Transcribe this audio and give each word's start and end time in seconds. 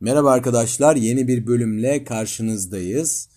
Merhaba 0.00 0.30
arkadaşlar, 0.30 0.96
yeni 0.96 1.28
bir 1.28 1.46
bölümle 1.46 2.04
karşınızdayız. 2.04 3.28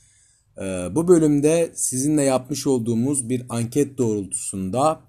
Ee, 0.57 0.87
bu 0.91 1.07
bölümde 1.07 1.71
sizinle 1.75 2.23
yapmış 2.23 2.67
olduğumuz 2.67 3.29
bir 3.29 3.43
anket 3.49 3.97
doğrultusunda 3.97 5.01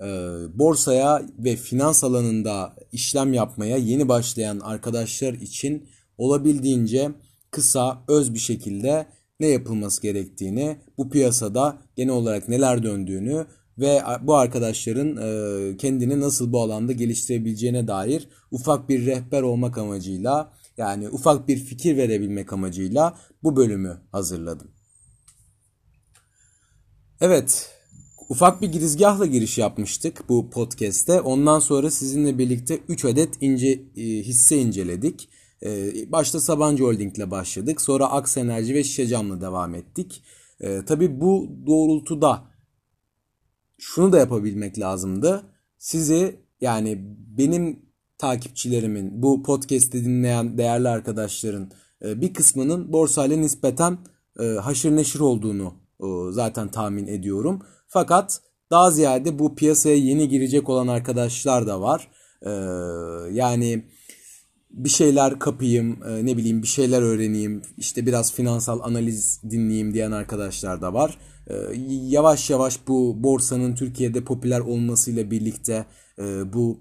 e, 0.00 0.06
borsaya 0.54 1.22
ve 1.38 1.56
finans 1.56 2.04
alanında 2.04 2.76
işlem 2.92 3.32
yapmaya 3.32 3.76
yeni 3.76 4.08
başlayan 4.08 4.60
arkadaşlar 4.60 5.34
için 5.34 5.88
olabildiğince 6.18 7.10
kısa, 7.50 8.04
öz 8.08 8.34
bir 8.34 8.38
şekilde 8.38 9.06
ne 9.40 9.46
yapılması 9.46 10.02
gerektiğini, 10.02 10.76
bu 10.98 11.10
piyasada 11.10 11.78
genel 11.96 12.14
olarak 12.14 12.48
neler 12.48 12.82
döndüğünü 12.82 13.46
ve 13.78 14.02
bu 14.22 14.36
arkadaşların 14.36 15.16
e, 15.16 15.76
kendini 15.76 16.20
nasıl 16.20 16.52
bu 16.52 16.62
alanda 16.62 16.92
geliştirebileceğine 16.92 17.88
dair 17.88 18.28
ufak 18.50 18.88
bir 18.88 19.06
rehber 19.06 19.42
olmak 19.42 19.78
amacıyla 19.78 20.57
yani 20.78 21.08
ufak 21.08 21.48
bir 21.48 21.56
fikir 21.58 21.96
verebilmek 21.96 22.52
amacıyla 22.52 23.18
bu 23.42 23.56
bölümü 23.56 24.00
hazırladım. 24.12 24.70
Evet, 27.20 27.70
ufak 28.28 28.62
bir 28.62 28.72
girizgahla 28.72 29.26
giriş 29.26 29.58
yapmıştık 29.58 30.28
bu 30.28 30.50
podcast'te. 30.50 31.20
Ondan 31.20 31.58
sonra 31.58 31.90
sizinle 31.90 32.38
birlikte 32.38 32.78
3 32.88 33.04
adet 33.04 33.34
ince 33.40 33.68
e, 33.96 34.02
hisse 34.02 34.58
inceledik. 34.58 35.28
E, 35.62 35.92
başta 36.12 36.40
Sabancı 36.40 36.84
Holding 36.84 37.16
ile 37.16 37.30
başladık. 37.30 37.80
Sonra 37.80 38.10
Aks 38.10 38.36
Enerji 38.36 38.74
ve 38.74 38.84
Şişecam'la 38.84 39.40
devam 39.40 39.74
ettik. 39.74 40.22
E, 40.60 40.84
tabii 40.84 41.20
bu 41.20 41.48
doğrultuda 41.66 42.44
şunu 43.78 44.12
da 44.12 44.18
yapabilmek 44.18 44.78
lazımdı. 44.78 45.42
Sizi 45.78 46.40
yani 46.60 46.98
benim 47.38 47.87
takipçilerimin, 48.18 49.22
bu 49.22 49.42
podcast'i 49.42 50.04
dinleyen 50.04 50.58
değerli 50.58 50.88
arkadaşların 50.88 51.70
e, 52.04 52.20
bir 52.20 52.34
kısmının 52.34 52.92
borsayla 52.92 53.36
nispeten 53.36 53.98
e, 54.40 54.44
haşır 54.44 54.96
neşir 54.96 55.20
olduğunu 55.20 55.74
e, 56.00 56.06
zaten 56.30 56.68
tahmin 56.68 57.06
ediyorum. 57.06 57.62
Fakat 57.86 58.40
daha 58.70 58.90
ziyade 58.90 59.38
bu 59.38 59.54
piyasaya 59.54 59.96
yeni 59.96 60.28
girecek 60.28 60.68
olan 60.68 60.88
arkadaşlar 60.88 61.66
da 61.66 61.80
var. 61.80 62.08
Yani 63.32 63.84
bir 64.70 64.88
şeyler 64.88 65.38
kapayım, 65.38 65.98
ne 66.22 66.36
bileyim 66.36 66.62
bir 66.62 66.66
şeyler 66.66 67.02
öğreneyim, 67.02 67.62
işte 67.76 68.06
biraz 68.06 68.32
finansal 68.32 68.80
analiz 68.80 69.42
dinleyeyim 69.50 69.94
diyen 69.94 70.12
arkadaşlar 70.12 70.82
da 70.82 70.94
var. 70.94 71.18
Yavaş 71.88 72.50
yavaş 72.50 72.88
bu 72.88 73.22
borsanın 73.22 73.74
Türkiye'de 73.74 74.24
popüler 74.24 74.60
olmasıyla 74.60 75.30
birlikte 75.30 75.86
bu 76.52 76.80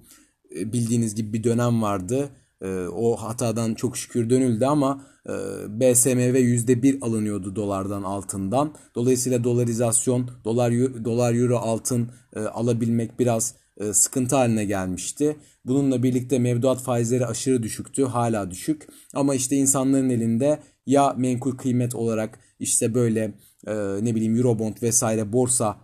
bildiğiniz 0.52 1.16
gibi 1.16 1.34
bir 1.34 1.44
dönem 1.44 1.82
vardı. 1.82 2.30
E, 2.62 2.88
o 2.88 3.16
hatadan 3.16 3.74
çok 3.74 3.98
şükür 3.98 4.30
dönüldü 4.30 4.66
ama 4.66 5.06
e, 5.26 5.32
BSMV 5.80 6.36
%1 6.36 7.00
alınıyordu 7.02 7.56
dolardan 7.56 8.04
altından. 8.04 8.74
Dolayısıyla 8.96 9.44
dolarizasyon, 9.44 10.30
dolar 10.46 10.74
dolar 11.06 11.34
euro 11.34 11.58
altın 11.58 12.12
alabilmek 12.36 13.20
biraz 13.20 13.56
sıkıntı 13.92 14.36
haline 14.36 14.66
gelmişti. 14.66 15.38
Bununla 15.66 16.04
birlikte 16.04 16.40
mevduat 16.40 16.82
faizleri 16.82 17.26
aşırı 17.26 17.64
düşüktü. 17.64 18.04
Hala 18.04 18.52
düşük. 18.52 18.88
Ama 19.14 19.36
işte 19.36 19.56
insanların 19.56 20.10
elinde 20.10 20.60
ya 20.86 21.14
menkul 21.18 21.58
kıymet 21.58 21.96
olarak 21.96 22.40
işte 22.60 22.94
böyle 22.94 23.34
ne 24.02 24.16
bileyim 24.16 24.38
Eurobond 24.38 24.76
vesaire 24.82 25.34
borsa 25.34 25.78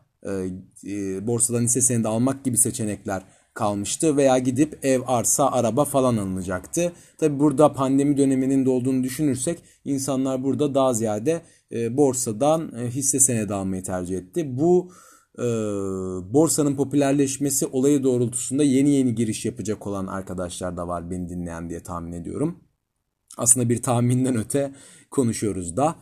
borsadan 1.22 1.64
hisse 1.64 1.81
senedi 1.81 2.08
almak 2.08 2.45
gibi 2.45 2.58
seçenekler 2.58 3.23
kalmıştı 3.53 4.17
veya 4.17 4.37
gidip 4.37 4.85
ev, 4.85 5.01
arsa, 5.07 5.51
araba 5.51 5.85
falan 5.85 6.17
alınacaktı. 6.17 6.91
Tabi 7.17 7.39
burada 7.39 7.73
pandemi 7.73 8.17
döneminin 8.17 8.65
de 8.65 8.69
olduğunu 8.69 9.03
düşünürsek 9.03 9.59
insanlar 9.85 10.43
burada 10.43 10.75
daha 10.75 10.93
ziyade 10.93 11.41
e, 11.71 11.97
borsadan 11.97 12.71
e, 12.75 12.89
hisse 12.89 13.19
senedi 13.19 13.53
almayı 13.53 13.83
tercih 13.83 14.17
etti. 14.17 14.57
Bu 14.57 14.91
e, 15.39 15.43
borsanın 16.33 16.75
popülerleşmesi 16.75 17.65
olayı 17.65 18.03
doğrultusunda 18.03 18.63
yeni 18.63 18.89
yeni 18.89 19.15
giriş 19.15 19.45
yapacak 19.45 19.87
olan 19.87 20.08
arkadaşlar 20.08 20.77
da 20.77 20.87
var 20.87 21.11
beni 21.11 21.30
dinleyen 21.30 21.69
diye 21.69 21.83
tahmin 21.83 22.11
ediyorum. 22.11 22.59
Aslında 23.37 23.69
bir 23.69 23.81
tahminden 23.81 24.37
öte 24.37 24.73
konuşuyoruz 25.11 25.77
da. 25.77 25.95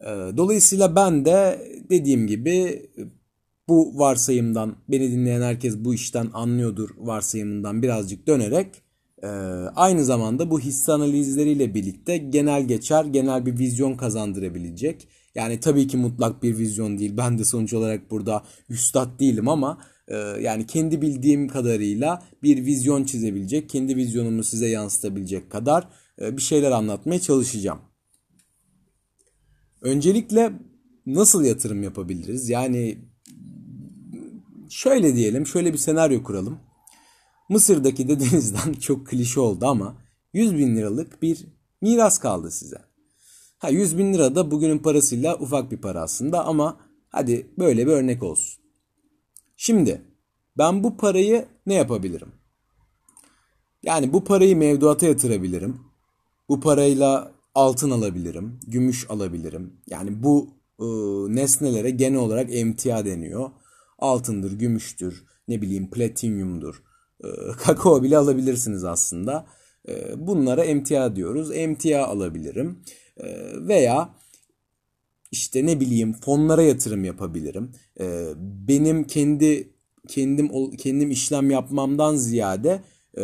E, 0.00 0.06
dolayısıyla 0.36 0.96
ben 0.96 1.24
de 1.24 1.68
dediğim 1.90 2.26
gibi 2.26 2.90
bu 3.68 3.98
varsayımdan 3.98 4.76
beni 4.88 5.12
dinleyen 5.12 5.42
herkes 5.42 5.76
bu 5.78 5.94
işten 5.94 6.30
anlıyordur 6.34 6.90
varsayımından 6.98 7.82
birazcık 7.82 8.26
dönerek 8.26 8.82
e, 9.22 9.26
aynı 9.76 10.04
zamanda 10.04 10.50
bu 10.50 10.60
hisse 10.60 10.92
analizleriyle 10.92 11.74
birlikte 11.74 12.16
genel 12.16 12.68
geçer, 12.68 13.04
genel 13.04 13.46
bir 13.46 13.58
vizyon 13.58 13.94
kazandırabilecek. 13.94 15.08
Yani 15.34 15.60
tabii 15.60 15.86
ki 15.86 15.96
mutlak 15.96 16.42
bir 16.42 16.58
vizyon 16.58 16.98
değil. 16.98 17.16
Ben 17.16 17.38
de 17.38 17.44
sonuç 17.44 17.74
olarak 17.74 18.10
burada 18.10 18.42
üstad 18.68 19.20
değilim 19.20 19.48
ama 19.48 19.78
e, 20.08 20.16
yani 20.16 20.66
kendi 20.66 21.02
bildiğim 21.02 21.48
kadarıyla 21.48 22.22
bir 22.42 22.66
vizyon 22.66 23.04
çizebilecek, 23.04 23.68
kendi 23.68 23.96
vizyonumu 23.96 24.44
size 24.44 24.68
yansıtabilecek 24.68 25.50
kadar 25.50 25.88
e, 26.20 26.36
bir 26.36 26.42
şeyler 26.42 26.70
anlatmaya 26.70 27.20
çalışacağım. 27.20 27.78
Öncelikle 29.82 30.52
nasıl 31.06 31.44
yatırım 31.44 31.82
yapabiliriz? 31.82 32.48
Yani 32.48 32.98
şöyle 34.70 35.16
diyelim, 35.16 35.46
şöyle 35.46 35.72
bir 35.72 35.78
senaryo 35.78 36.22
kuralım. 36.22 36.60
Mısır'daki 37.48 38.08
dedenizden 38.08 38.72
çok 38.80 39.06
klişe 39.06 39.40
oldu 39.40 39.66
ama 39.66 39.96
100 40.32 40.58
bin 40.58 40.76
liralık 40.76 41.22
bir 41.22 41.46
miras 41.80 42.18
kaldı 42.18 42.50
size. 42.50 42.78
Ha 43.58 43.68
100 43.68 43.98
bin 43.98 44.14
lira 44.14 44.34
da 44.34 44.50
bugünün 44.50 44.78
parasıyla 44.78 45.36
ufak 45.36 45.70
bir 45.70 45.76
para 45.76 46.02
aslında 46.02 46.44
ama 46.44 46.80
hadi 47.08 47.46
böyle 47.58 47.86
bir 47.86 47.92
örnek 47.92 48.22
olsun. 48.22 48.62
Şimdi 49.56 50.02
ben 50.58 50.84
bu 50.84 50.96
parayı 50.96 51.46
ne 51.66 51.74
yapabilirim? 51.74 52.32
Yani 53.82 54.12
bu 54.12 54.24
parayı 54.24 54.56
mevduata 54.56 55.06
yatırabilirim. 55.06 55.80
Bu 56.48 56.60
parayla 56.60 57.32
altın 57.54 57.90
alabilirim, 57.90 58.60
gümüş 58.66 59.10
alabilirim. 59.10 59.72
Yani 59.86 60.22
bu 60.22 60.50
e, 60.80 60.84
nesnelere 61.34 61.90
genel 61.90 62.18
olarak 62.18 62.54
emtia 62.54 63.04
deniyor 63.04 63.50
altındır, 63.98 64.52
gümüştür, 64.52 65.24
ne 65.48 65.62
bileyim 65.62 65.90
platinyumdur, 65.90 66.82
e, 67.24 67.28
kakao 67.58 68.02
bile 68.02 68.18
alabilirsiniz 68.18 68.84
aslında. 68.84 69.46
E, 69.88 70.26
bunlara 70.26 70.64
emtia 70.64 71.16
diyoruz. 71.16 71.50
Emtia 71.52 72.06
alabilirim. 72.06 72.78
E, 73.16 73.26
veya 73.68 74.14
işte 75.30 75.66
ne 75.66 75.80
bileyim 75.80 76.12
fonlara 76.12 76.62
yatırım 76.62 77.04
yapabilirim. 77.04 77.72
Benim 78.68 79.04
kendi 79.04 79.72
kendim 80.08 80.76
kendim 80.76 81.10
işlem 81.10 81.50
yapmamdan 81.50 82.16
ziyade 82.16 82.82
e, 83.18 83.22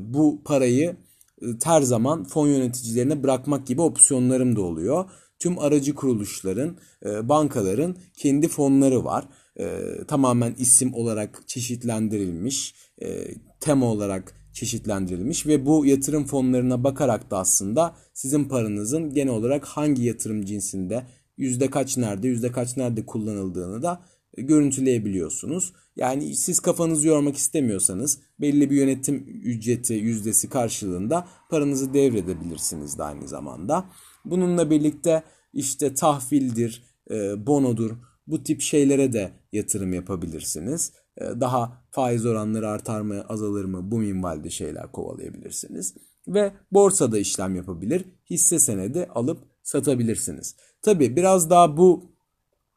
bu 0.00 0.42
parayı 0.44 0.96
e, 1.42 1.46
her 1.64 1.82
zaman 1.82 2.24
fon 2.24 2.46
yöneticilerine 2.46 3.22
bırakmak 3.22 3.66
gibi 3.66 3.80
opsiyonlarım 3.80 4.56
da 4.56 4.60
oluyor. 4.60 5.10
Tüm 5.38 5.58
aracı 5.58 5.94
kuruluşların, 5.94 6.78
e, 7.06 7.28
bankaların 7.28 7.96
kendi 8.16 8.48
fonları 8.48 9.04
var 9.04 9.28
e, 9.58 9.80
tamamen 10.08 10.54
isim 10.58 10.94
olarak 10.94 11.42
çeşitlendirilmiş, 11.48 12.74
e, 13.02 13.34
tema 13.60 13.86
olarak 13.86 14.34
çeşitlendirilmiş 14.52 15.46
ve 15.46 15.66
bu 15.66 15.86
yatırım 15.86 16.24
fonlarına 16.24 16.84
bakarak 16.84 17.30
da 17.30 17.38
aslında 17.38 17.96
sizin 18.14 18.44
paranızın 18.44 19.14
genel 19.14 19.32
olarak 19.32 19.64
hangi 19.64 20.04
yatırım 20.04 20.44
cinsinde 20.44 21.06
yüzde 21.36 21.70
kaç 21.70 21.96
nerede 21.96 22.28
yüzde 22.28 22.52
kaç 22.52 22.76
nerede 22.76 23.06
kullanıldığını 23.06 23.82
da 23.82 24.02
görüntüleyebiliyorsunuz. 24.36 25.72
Yani 25.96 26.34
siz 26.34 26.60
kafanızı 26.60 27.08
yormak 27.08 27.36
istemiyorsanız 27.36 28.18
belli 28.40 28.70
bir 28.70 28.76
yönetim 28.76 29.24
ücreti 29.28 29.94
yüzdesi 29.94 30.48
karşılığında 30.48 31.28
paranızı 31.50 31.94
devredebilirsiniz 31.94 32.98
de 32.98 33.02
aynı 33.02 33.28
zamanda. 33.28 33.84
Bununla 34.24 34.70
birlikte 34.70 35.22
işte 35.52 35.94
tahvildir, 35.94 36.82
e, 37.10 37.46
bonodur 37.46 37.90
bu 38.26 38.42
tip 38.42 38.60
şeylere 38.60 39.12
de 39.12 39.32
yatırım 39.52 39.92
yapabilirsiniz. 39.92 40.92
Ee, 41.18 41.24
daha 41.40 41.82
faiz 41.90 42.26
oranları 42.26 42.68
artar 42.68 43.00
mı 43.00 43.24
azalır 43.28 43.64
mı 43.64 43.90
bu 43.90 43.98
minvalde 43.98 44.50
şeyler 44.50 44.92
kovalayabilirsiniz. 44.92 45.94
Ve 46.28 46.52
borsada 46.72 47.18
işlem 47.18 47.54
yapabilir. 47.54 48.04
Hisse 48.30 48.58
senedi 48.58 49.06
alıp 49.14 49.38
satabilirsiniz. 49.62 50.56
Tabi 50.82 51.16
biraz 51.16 51.50
daha 51.50 51.76
bu 51.76 52.16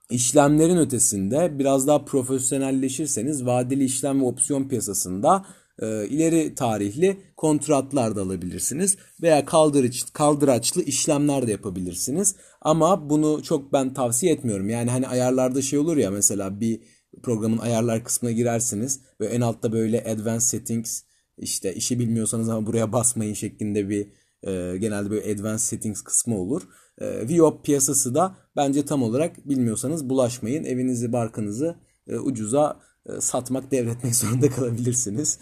işlemlerin 0.09 0.77
ötesinde 0.77 1.59
biraz 1.59 1.87
daha 1.87 2.05
profesyonelleşirseniz 2.05 3.45
vadeli 3.45 3.83
işlem 3.83 4.21
ve 4.21 4.25
opsiyon 4.25 4.67
piyasasında 4.67 5.45
e, 5.81 6.07
ileri 6.07 6.55
tarihli 6.55 7.17
kontratlar 7.37 8.15
da 8.15 8.21
alabilirsiniz 8.21 8.97
veya 9.21 9.45
kaldırıç, 9.45 10.05
kaldıraçlı 10.13 10.81
işlemler 10.83 11.47
de 11.47 11.51
yapabilirsiniz. 11.51 12.35
Ama 12.61 13.09
bunu 13.09 13.43
çok 13.43 13.73
ben 13.73 13.93
tavsiye 13.93 14.33
etmiyorum. 14.33 14.69
Yani 14.69 14.91
hani 14.91 15.07
ayarlarda 15.07 15.61
şey 15.61 15.79
olur 15.79 15.97
ya 15.97 16.11
mesela 16.11 16.59
bir 16.59 16.81
programın 17.23 17.57
ayarlar 17.57 18.03
kısmına 18.03 18.31
girersiniz 18.31 19.01
ve 19.21 19.25
en 19.25 19.41
altta 19.41 19.71
böyle 19.71 20.03
advanced 20.03 20.47
settings 20.47 21.01
işte 21.37 21.75
işi 21.75 21.99
bilmiyorsanız 21.99 22.49
ama 22.49 22.67
buraya 22.67 22.93
basmayın 22.93 23.33
şeklinde 23.33 23.89
bir 23.89 24.07
E, 24.43 24.77
genelde 24.77 25.09
böyle 25.09 25.31
advanced 25.31 25.63
settings 25.63 26.01
kısmı 26.01 26.37
olur. 26.37 26.61
E, 27.01 27.27
VIOP 27.27 27.65
piyasası 27.65 28.15
da 28.15 28.35
bence 28.55 28.85
tam 28.85 29.03
olarak 29.03 29.49
bilmiyorsanız 29.49 30.09
bulaşmayın. 30.09 30.63
Evinizi, 30.63 31.13
barkınızı 31.13 31.75
e, 32.07 32.17
ucuza 32.17 32.79
satmak, 33.19 33.71
devretmek 33.71 34.15
zorunda 34.21 34.49
kalabilirsiniz. 34.49 35.39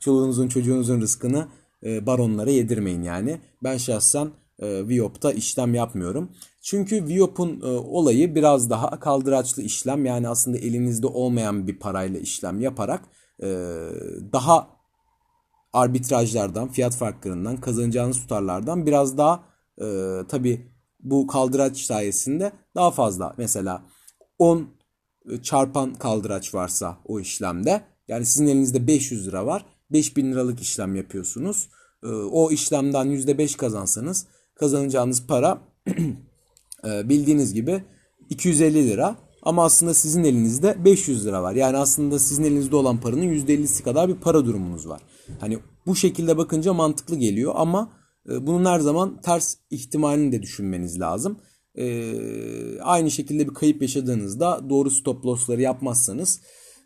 Çoluğunuzun, 0.00 0.48
çocuğunuzun 0.48 1.00
rızkını 1.00 1.48
e, 1.84 2.06
baronlara 2.06 2.50
yedirmeyin 2.50 3.02
yani. 3.02 3.40
Ben 3.62 3.76
şahsen 3.76 4.30
e, 4.58 4.88
Viop'ta 4.88 5.32
işlem 5.32 5.74
yapmıyorum. 5.74 6.30
Çünkü 6.62 7.06
Viop'un 7.06 7.60
e, 7.60 7.66
olayı 7.66 8.34
biraz 8.34 8.70
daha 8.70 9.00
kaldıraçlı 9.00 9.62
işlem 9.62 10.06
yani 10.06 10.28
aslında 10.28 10.58
elinizde 10.58 11.06
olmayan 11.06 11.66
bir 11.66 11.78
parayla 11.78 12.20
işlem 12.20 12.60
yaparak 12.60 13.02
e, 13.42 13.46
daha 14.32 14.68
arbitrajlardan, 15.72 16.68
fiyat 16.68 16.96
farklarından, 16.96 17.56
kazanacağınız 17.56 18.20
tutarlardan 18.20 18.86
biraz 18.86 19.18
daha 19.18 19.44
e, 19.82 20.16
tabi 20.28 20.70
bu 21.00 21.26
kaldıraç 21.26 21.78
sayesinde 21.78 22.52
daha 22.74 22.90
fazla 22.90 23.34
mesela 23.36 23.82
10 24.38 24.79
çarpan 25.42 25.94
kaldıraç 25.94 26.54
varsa 26.54 26.98
o 27.04 27.20
işlemde 27.20 27.82
yani 28.08 28.26
sizin 28.26 28.46
elinizde 28.46 28.86
500 28.86 29.26
lira 29.26 29.46
var 29.46 29.64
5000 29.92 30.32
liralık 30.32 30.60
işlem 30.60 30.96
yapıyorsunuz. 30.96 31.68
O 32.32 32.50
işlemden 32.50 33.06
%5 33.06 33.56
kazansanız 33.56 34.26
kazanacağınız 34.54 35.26
para 35.26 35.58
e, 36.84 37.08
bildiğiniz 37.08 37.54
gibi 37.54 37.84
250 38.30 38.88
lira. 38.88 39.16
Ama 39.42 39.64
aslında 39.64 39.94
sizin 39.94 40.24
elinizde 40.24 40.84
500 40.84 41.26
lira 41.26 41.42
var. 41.42 41.54
Yani 41.54 41.76
aslında 41.76 42.18
sizin 42.18 42.44
elinizde 42.44 42.76
olan 42.76 43.00
paranın 43.00 43.22
%50'si 43.22 43.82
kadar 43.82 44.08
bir 44.08 44.14
para 44.14 44.44
durumunuz 44.44 44.88
var. 44.88 45.00
Hani 45.40 45.58
bu 45.86 45.96
şekilde 45.96 46.38
bakınca 46.38 46.72
mantıklı 46.72 47.16
geliyor 47.16 47.52
ama 47.56 47.92
e, 48.30 48.46
bunun 48.46 48.64
her 48.64 48.80
zaman 48.80 49.20
ters 49.20 49.54
ihtimalini 49.70 50.32
de 50.32 50.42
düşünmeniz 50.42 51.00
lazım. 51.00 51.38
E, 51.78 52.80
aynı 52.80 53.10
şekilde 53.10 53.48
bir 53.48 53.54
kayıp 53.54 53.82
yaşadığınızda 53.82 54.70
doğru 54.70 54.90
stop 54.90 55.26
loss'ları 55.26 55.62
yapmazsanız 55.62 56.40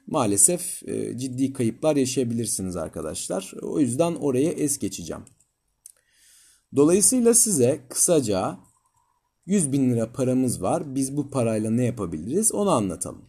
maalesef 0.06 0.82
ciddi 1.16 1.52
kayıplar 1.52 1.96
yaşayabilirsiniz 1.96 2.76
arkadaşlar. 2.76 3.52
O 3.62 3.81
yüzden 3.81 4.14
oraya 4.14 4.50
es 4.50 4.78
geçeceğim. 4.78 5.22
Dolayısıyla 6.76 7.34
size 7.34 7.81
kısaca 7.88 8.58
100 9.46 9.72
bin 9.72 9.90
lira 9.90 10.12
paramız 10.12 10.62
var. 10.62 10.94
Biz 10.94 11.16
bu 11.16 11.31
parayla 11.31 11.70
ne 11.70 11.84
yapabiliriz 11.84 12.52
onu 12.52 12.70
anlatalım. 12.70 13.25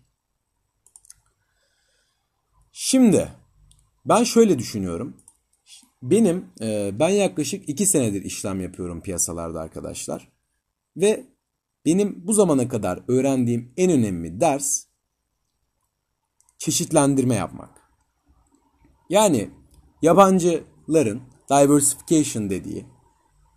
Şimdi 2.71 3.31
ben 4.05 4.23
şöyle 4.23 4.59
düşünüyorum. 4.59 5.17
Benim 6.01 6.45
e, 6.61 6.91
ben 6.99 7.09
yaklaşık 7.09 7.69
2 7.69 7.85
senedir 7.85 8.21
işlem 8.21 8.61
yapıyorum 8.61 9.01
piyasalarda 9.01 9.61
arkadaşlar. 9.61 10.31
Ve 10.97 11.25
benim 11.85 12.27
bu 12.27 12.33
zamana 12.33 12.67
kadar 12.67 12.99
öğrendiğim 13.07 13.73
en 13.77 13.91
önemli 13.91 14.41
ders 14.41 14.85
çeşitlendirme 16.57 17.35
yapmak. 17.35 17.69
Yani 19.09 19.49
yabancıların 20.01 21.21
diversification 21.49 22.49
dediği 22.49 22.85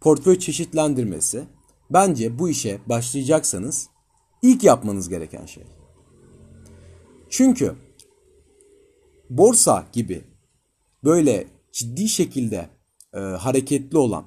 portföy 0.01 0.39
çeşitlendirmesi 0.39 1.45
bence 1.91 2.39
bu 2.39 2.49
işe 2.49 2.79
başlayacaksanız 2.87 3.89
ilk 4.43 4.65
yapmanız 4.65 5.09
gereken 5.09 5.47
şey. 5.47 5.65
Çünkü 7.31 7.75
borsa 9.31 9.87
gibi 9.93 10.25
böyle 11.05 11.47
ciddi 11.73 12.09
şekilde 12.09 12.69
e, 13.15 13.19
hareketli 13.19 13.99
olan 13.99 14.25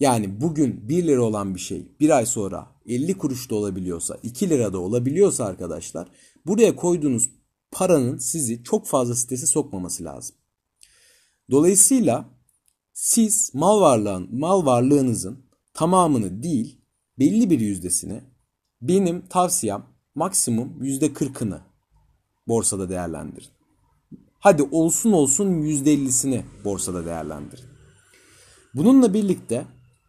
yani 0.00 0.40
bugün 0.40 0.88
1 0.88 1.06
lira 1.06 1.22
olan 1.22 1.54
bir 1.54 1.60
şey 1.60 1.86
bir 2.00 2.10
ay 2.10 2.26
sonra 2.26 2.66
50 2.86 3.18
kuruş 3.18 3.50
da 3.50 3.54
olabiliyorsa 3.54 4.18
2 4.22 4.50
lira 4.50 4.72
da 4.72 4.78
olabiliyorsa 4.78 5.44
arkadaşlar 5.44 6.08
buraya 6.46 6.76
koyduğunuz 6.76 7.30
paranın 7.72 8.18
sizi 8.18 8.62
çok 8.64 8.86
fazla 8.86 9.14
strese 9.14 9.46
sokmaması 9.46 10.04
lazım. 10.04 10.36
Dolayısıyla 11.50 12.28
siz 12.92 13.54
mal 13.54 13.80
varlığın, 13.80 14.38
mal 14.38 14.66
varlığınızın 14.66 15.44
tamamını 15.74 16.42
değil, 16.42 16.80
belli 17.18 17.50
bir 17.50 17.60
yüzdesini 17.60 18.22
benim 18.82 19.26
tavsiyem 19.26 19.86
maksimum 20.14 20.82
yüzde 20.82 21.12
kırkını 21.12 21.60
borsada 22.48 22.88
değerlendirin. 22.88 23.48
Hadi 24.38 24.62
olsun 24.62 25.12
olsun 25.12 25.62
yüzde 25.62 25.92
ellisini 25.92 26.44
borsada 26.64 27.06
değerlendirin. 27.06 27.64
Bununla 28.74 29.14
birlikte 29.14 29.64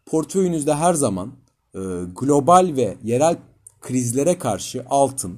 portföyünüzde 0.06 0.76
her 0.76 0.94
zaman 0.94 1.34
e, 1.76 1.80
global 2.16 2.74
ve 2.76 2.98
yerel 3.04 3.38
krizlere 3.82 4.38
karşı 4.38 4.86
altın, 4.90 5.38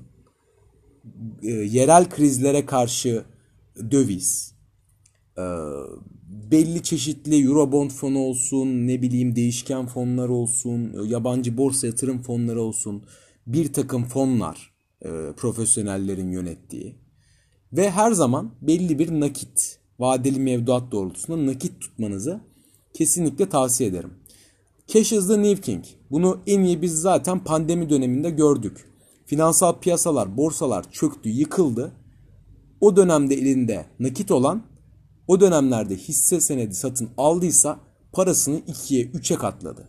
e, 1.43 1.49
yerel 1.49 2.09
krizlere 2.09 2.65
karşı 2.65 3.23
döviz, 3.91 4.55
e, 5.37 5.43
belli 6.51 6.83
çeşitli 6.83 7.47
Eurobond 7.47 7.91
fonu 7.91 8.19
olsun, 8.19 8.87
ne 8.87 9.01
bileyim 9.01 9.35
değişken 9.35 9.87
fonlar 9.87 10.29
olsun, 10.29 11.05
yabancı 11.07 11.57
borsa 11.57 11.87
yatırım 11.87 12.21
fonları 12.21 12.61
olsun, 12.61 13.03
bir 13.47 13.73
takım 13.73 14.05
fonlar 14.05 14.73
profesyonellerin 15.37 16.31
yönettiği 16.31 16.95
ve 17.73 17.91
her 17.91 18.11
zaman 18.11 18.51
belli 18.61 18.99
bir 18.99 19.11
nakit, 19.11 19.79
vadeli 19.99 20.39
mevduat 20.39 20.91
doğrultusunda 20.91 21.51
nakit 21.51 21.81
tutmanızı 21.81 22.41
kesinlikle 22.93 23.49
tavsiye 23.49 23.89
ederim. 23.89 24.13
Cash 24.93 25.11
is 25.11 25.27
the 25.27 25.41
new 25.41 25.61
king. 25.61 25.85
Bunu 26.11 26.39
en 26.47 26.63
iyi 26.63 26.81
biz 26.81 27.01
zaten 27.01 27.43
pandemi 27.43 27.89
döneminde 27.89 28.29
gördük. 28.29 28.85
Finansal 29.25 29.79
piyasalar, 29.79 30.37
borsalar 30.37 30.91
çöktü, 30.91 31.29
yıkıldı. 31.29 31.91
O 32.81 32.95
dönemde 32.95 33.35
elinde 33.35 33.85
nakit 33.99 34.31
olan 34.31 34.63
o 35.27 35.39
dönemlerde 35.39 35.95
hisse 35.95 36.41
senedi 36.41 36.75
satın 36.75 37.09
aldıysa 37.17 37.79
parasını 38.11 38.59
2'ye 38.59 39.05
3'e 39.05 39.37
katladı. 39.37 39.87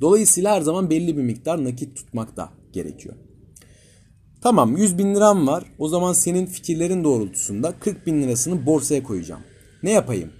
Dolayısıyla 0.00 0.54
her 0.54 0.60
zaman 0.60 0.90
belli 0.90 1.16
bir 1.16 1.22
miktar 1.22 1.64
nakit 1.64 1.96
tutmak 1.96 2.36
da 2.36 2.48
gerekiyor. 2.72 3.14
Tamam 4.42 4.76
100 4.76 4.98
bin 4.98 5.14
liram 5.14 5.46
var. 5.46 5.64
O 5.78 5.88
zaman 5.88 6.12
senin 6.12 6.46
fikirlerin 6.46 7.04
doğrultusunda 7.04 7.74
40 7.80 8.06
bin 8.06 8.22
lirasını 8.22 8.66
borsaya 8.66 9.02
koyacağım. 9.02 9.42
Ne 9.82 9.90
yapayım? 9.90 10.32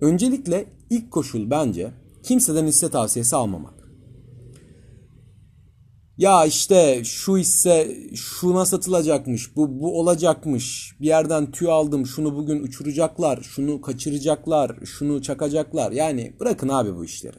Öncelikle 0.00 0.73
ilk 0.90 1.10
koşul 1.10 1.50
bence 1.50 1.90
kimseden 2.22 2.66
hisse 2.66 2.90
tavsiyesi 2.90 3.36
almamak. 3.36 3.74
Ya 6.18 6.46
işte 6.46 7.04
şu 7.04 7.36
hisse 7.36 7.96
şuna 8.14 8.66
satılacakmış, 8.66 9.56
bu 9.56 9.80
bu 9.80 10.00
olacakmış. 10.00 10.96
Bir 11.00 11.06
yerden 11.06 11.50
tüy 11.50 11.68
aldım, 11.70 12.06
şunu 12.06 12.36
bugün 12.36 12.62
uçuracaklar, 12.62 13.42
şunu 13.42 13.80
kaçıracaklar, 13.80 14.76
şunu 14.84 15.22
çakacaklar. 15.22 15.92
Yani 15.92 16.36
bırakın 16.40 16.68
abi 16.68 16.96
bu 16.96 17.04
işleri. 17.04 17.36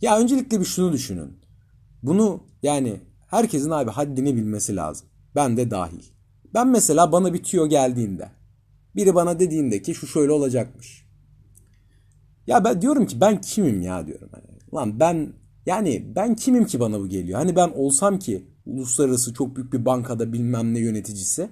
Ya 0.00 0.18
öncelikle 0.18 0.60
bir 0.60 0.64
şunu 0.64 0.92
düşünün. 0.92 1.40
Bunu 2.02 2.40
yani 2.62 3.00
herkesin 3.26 3.70
abi 3.70 3.90
haddini 3.90 4.36
bilmesi 4.36 4.76
lazım. 4.76 5.06
Ben 5.34 5.56
de 5.56 5.70
dahil. 5.70 6.02
Ben 6.54 6.68
mesela 6.68 7.12
bana 7.12 7.34
bir 7.34 7.42
tüyo 7.42 7.68
geldiğinde 7.68 8.28
biri 8.96 9.14
bana 9.14 9.38
dediğinde 9.40 9.82
ki 9.82 9.94
şu 9.94 10.06
şöyle 10.06 10.32
olacakmış. 10.32 11.09
Ya 12.50 12.64
ben 12.64 12.82
diyorum 12.82 13.06
ki 13.06 13.20
ben 13.20 13.40
kimim 13.40 13.82
ya 13.82 14.06
diyorum. 14.06 14.28
Hani, 14.32 14.44
lan 14.74 15.00
ben 15.00 15.32
yani 15.66 16.12
ben 16.16 16.34
kimim 16.34 16.66
ki 16.66 16.80
bana 16.80 17.00
bu 17.00 17.08
geliyor? 17.08 17.38
Hani 17.38 17.56
ben 17.56 17.68
olsam 17.74 18.18
ki 18.18 18.46
uluslararası 18.66 19.34
çok 19.34 19.56
büyük 19.56 19.72
bir 19.72 19.84
bankada 19.84 20.32
bilmem 20.32 20.74
ne 20.74 20.78
yöneticisi. 20.78 21.50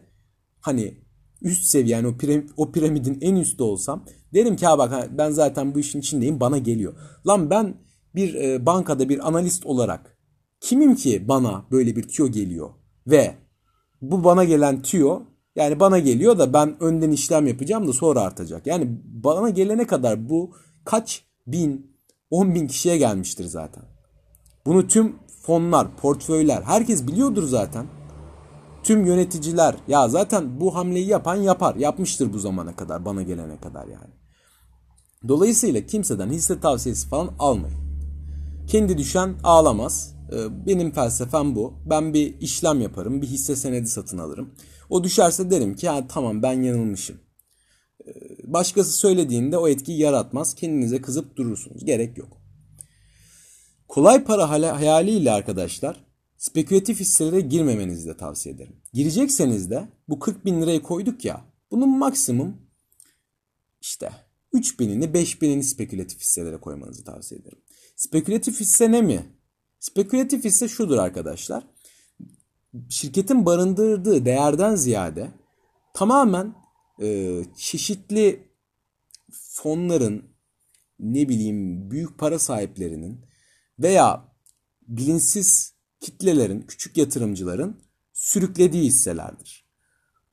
Hani 0.60 0.94
üst 1.42 1.64
seviye 1.64 1.96
yani 1.96 2.06
o, 2.06 2.16
piramid, 2.16 2.48
o 2.56 2.72
piramidin 2.72 3.18
en 3.20 3.36
üstte 3.36 3.62
olsam 3.62 4.04
derim 4.34 4.56
ki 4.56 4.66
ha 4.66 4.78
bak 4.78 5.10
ben 5.18 5.30
zaten 5.30 5.74
bu 5.74 5.78
işin 5.78 6.00
içindeyim 6.00 6.40
bana 6.40 6.58
geliyor. 6.58 6.94
Lan 7.26 7.50
ben 7.50 7.74
bir 8.14 8.34
e, 8.34 8.66
bankada 8.66 9.08
bir 9.08 9.28
analist 9.28 9.66
olarak 9.66 10.16
kimim 10.60 10.94
ki 10.94 11.28
bana 11.28 11.64
böyle 11.70 11.96
bir 11.96 12.08
tüyo 12.08 12.28
geliyor 12.28 12.70
ve 13.06 13.34
bu 14.02 14.24
bana 14.24 14.44
gelen 14.44 14.82
tüyo 14.82 15.22
yani 15.56 15.80
bana 15.80 15.98
geliyor 15.98 16.38
da 16.38 16.52
ben 16.52 16.82
önden 16.82 17.10
işlem 17.10 17.46
yapacağım 17.46 17.88
da 17.88 17.92
sonra 17.92 18.20
artacak. 18.20 18.66
Yani 18.66 19.00
bana 19.04 19.50
gelene 19.50 19.86
kadar 19.86 20.28
bu 20.28 20.54
kaç 20.88 21.24
bin, 21.46 21.96
on 22.30 22.54
bin 22.54 22.66
kişiye 22.66 22.98
gelmiştir 22.98 23.44
zaten. 23.44 23.82
Bunu 24.66 24.88
tüm 24.88 25.16
fonlar, 25.42 25.96
portföyler 25.96 26.62
herkes 26.62 27.06
biliyordur 27.06 27.42
zaten. 27.42 27.86
Tüm 28.82 29.06
yöneticiler 29.06 29.76
ya 29.88 30.08
zaten 30.08 30.60
bu 30.60 30.74
hamleyi 30.74 31.06
yapan 31.06 31.36
yapar. 31.36 31.76
Yapmıştır 31.76 32.32
bu 32.32 32.38
zamana 32.38 32.76
kadar 32.76 33.04
bana 33.04 33.22
gelene 33.22 33.60
kadar 33.60 33.86
yani. 33.86 34.14
Dolayısıyla 35.28 35.86
kimseden 35.86 36.30
hisse 36.30 36.60
tavsiyesi 36.60 37.08
falan 37.08 37.30
almayın. 37.38 37.78
Kendi 38.66 38.98
düşen 38.98 39.34
ağlamaz. 39.44 40.14
Ee, 40.32 40.66
benim 40.66 40.90
felsefem 40.90 41.56
bu. 41.56 41.74
Ben 41.90 42.14
bir 42.14 42.40
işlem 42.40 42.80
yaparım. 42.80 43.22
Bir 43.22 43.26
hisse 43.26 43.56
senedi 43.56 43.86
satın 43.86 44.18
alırım. 44.18 44.54
O 44.90 45.04
düşerse 45.04 45.50
derim 45.50 45.76
ki 45.76 45.86
ya 45.86 46.08
tamam 46.08 46.42
ben 46.42 46.62
yanılmışım. 46.62 47.16
Başkası 48.52 48.92
söylediğinde 48.92 49.58
o 49.58 49.68
etkiyi 49.68 49.98
yaratmaz. 49.98 50.54
Kendinize 50.54 51.02
kızıp 51.02 51.36
durursunuz. 51.36 51.84
Gerek 51.84 52.18
yok. 52.18 52.40
Kolay 53.88 54.24
para 54.24 54.50
hayaliyle 54.50 55.32
arkadaşlar 55.32 56.04
spekülatif 56.38 57.00
hisselere 57.00 57.40
girmemenizi 57.40 58.08
de 58.08 58.16
tavsiye 58.16 58.54
ederim. 58.54 58.76
Girecekseniz 58.92 59.70
de 59.70 59.88
bu 60.08 60.18
40 60.18 60.44
bin 60.44 60.62
lirayı 60.62 60.82
koyduk 60.82 61.24
ya 61.24 61.44
bunun 61.70 61.98
maksimum 61.98 62.56
işte 63.80 64.10
3 64.52 64.80
binini 64.80 65.14
5 65.14 65.42
binini 65.42 65.64
spekülatif 65.64 66.20
hisselere 66.20 66.56
koymanızı 66.56 67.04
tavsiye 67.04 67.40
ederim. 67.40 67.58
Spekülatif 67.96 68.60
hisse 68.60 68.92
ne 68.92 69.02
mi? 69.02 69.26
Spekülatif 69.80 70.44
hisse 70.44 70.68
şudur 70.68 70.98
arkadaşlar. 70.98 71.64
Şirketin 72.88 73.46
barındırdığı 73.46 74.24
değerden 74.24 74.74
ziyade 74.74 75.30
tamamen 75.94 76.54
e, 77.02 77.40
çeşitli 77.56 78.48
fonların 79.30 80.24
ne 80.98 81.28
bileyim 81.28 81.90
büyük 81.90 82.18
para 82.18 82.38
sahiplerinin 82.38 83.20
veya 83.78 84.24
bilinçsiz 84.88 85.74
kitlelerin, 86.00 86.62
küçük 86.62 86.96
yatırımcıların 86.96 87.76
sürüklediği 88.12 88.84
hisselerdir. 88.84 89.68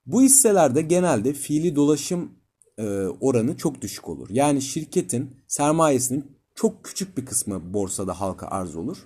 Bu 0.05 0.21
hisselerde 0.21 0.81
genelde 0.81 1.33
fiili 1.33 1.75
dolaşım 1.75 2.31
e, 2.77 2.83
oranı 3.19 3.57
çok 3.57 3.81
düşük 3.81 4.09
olur. 4.09 4.27
Yani 4.31 4.61
şirketin 4.61 5.35
sermayesinin 5.47 6.37
çok 6.55 6.83
küçük 6.85 7.17
bir 7.17 7.25
kısmı 7.25 7.73
borsada 7.73 8.19
halka 8.21 8.47
arz 8.47 8.75
olur, 8.75 8.97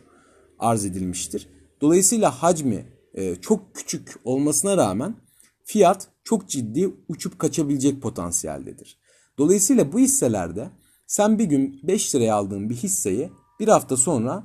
arz 0.60 0.86
edilmiştir. 0.86 1.48
Dolayısıyla 1.82 2.44
hacmi 2.44 2.86
e, 3.13 3.36
çok 3.36 3.75
küçük 3.75 4.16
olmasına 4.24 4.78
rağmen 4.78 5.16
fiyat 5.63 6.08
çok 6.29 6.50
ciddi 6.50 6.95
uçup 7.07 7.39
kaçabilecek 7.39 8.01
potansiyeldedir. 8.01 8.98
Dolayısıyla 9.38 9.93
bu 9.93 10.00
hisselerde 10.00 10.69
sen 11.07 11.39
bir 11.39 11.45
gün 11.45 11.79
5 11.83 12.15
liraya 12.15 12.36
aldığın 12.36 12.69
bir 12.69 12.75
hisseyi 12.75 13.31
bir 13.59 13.67
hafta 13.67 13.98
sonra 13.98 14.43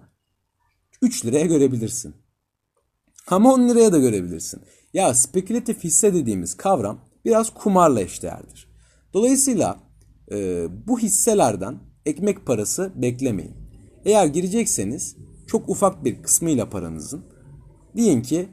3 1.03 1.27
liraya 1.27 1.47
görebilirsin. 1.47 2.15
Ama 3.27 3.53
10 3.53 3.69
liraya 3.69 3.93
da 3.93 3.99
görebilirsin. 3.99 4.61
Ya 4.95 5.15
spekülatif 5.15 5.85
hisse 5.85 6.15
dediğimiz 6.15 6.57
kavram 6.57 7.01
biraz 7.25 7.55
kumarla 7.55 8.01
eşdeğerdir. 8.01 8.69
Dolayısıyla 9.15 9.79
e, 10.33 10.67
bu 10.87 10.99
hisselerden 10.99 11.79
ekmek 12.07 12.47
parası 12.47 12.93
beklemeyin. 12.95 13.57
Eğer 14.05 14.27
girecekseniz 14.27 15.17
çok 15.47 15.69
ufak 15.69 16.05
bir 16.05 16.23
kısmıyla 16.23 16.71
paranızın 16.71 17.25
deyin 17.97 18.23
ki 18.23 18.49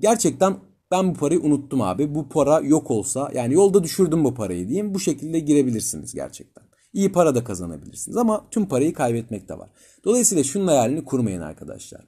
gerçekten 0.00 0.71
ben 0.92 1.14
bu 1.14 1.18
parayı 1.18 1.40
unuttum 1.40 1.82
abi. 1.82 2.14
Bu 2.14 2.28
para 2.28 2.60
yok 2.60 2.90
olsa 2.90 3.30
yani 3.34 3.54
yolda 3.54 3.84
düşürdüm 3.84 4.24
bu 4.24 4.34
parayı 4.34 4.68
diyeyim. 4.68 4.94
Bu 4.94 5.00
şekilde 5.00 5.38
girebilirsiniz 5.38 6.14
gerçekten. 6.14 6.64
İyi 6.92 7.12
para 7.12 7.34
da 7.34 7.44
kazanabilirsiniz 7.44 8.16
ama 8.16 8.44
tüm 8.50 8.68
parayı 8.68 8.94
kaybetmek 8.94 9.48
de 9.48 9.58
var. 9.58 9.68
Dolayısıyla 10.04 10.44
şunun 10.44 10.66
hayalini 10.66 11.04
kurmayın 11.04 11.40
arkadaşlar. 11.40 12.00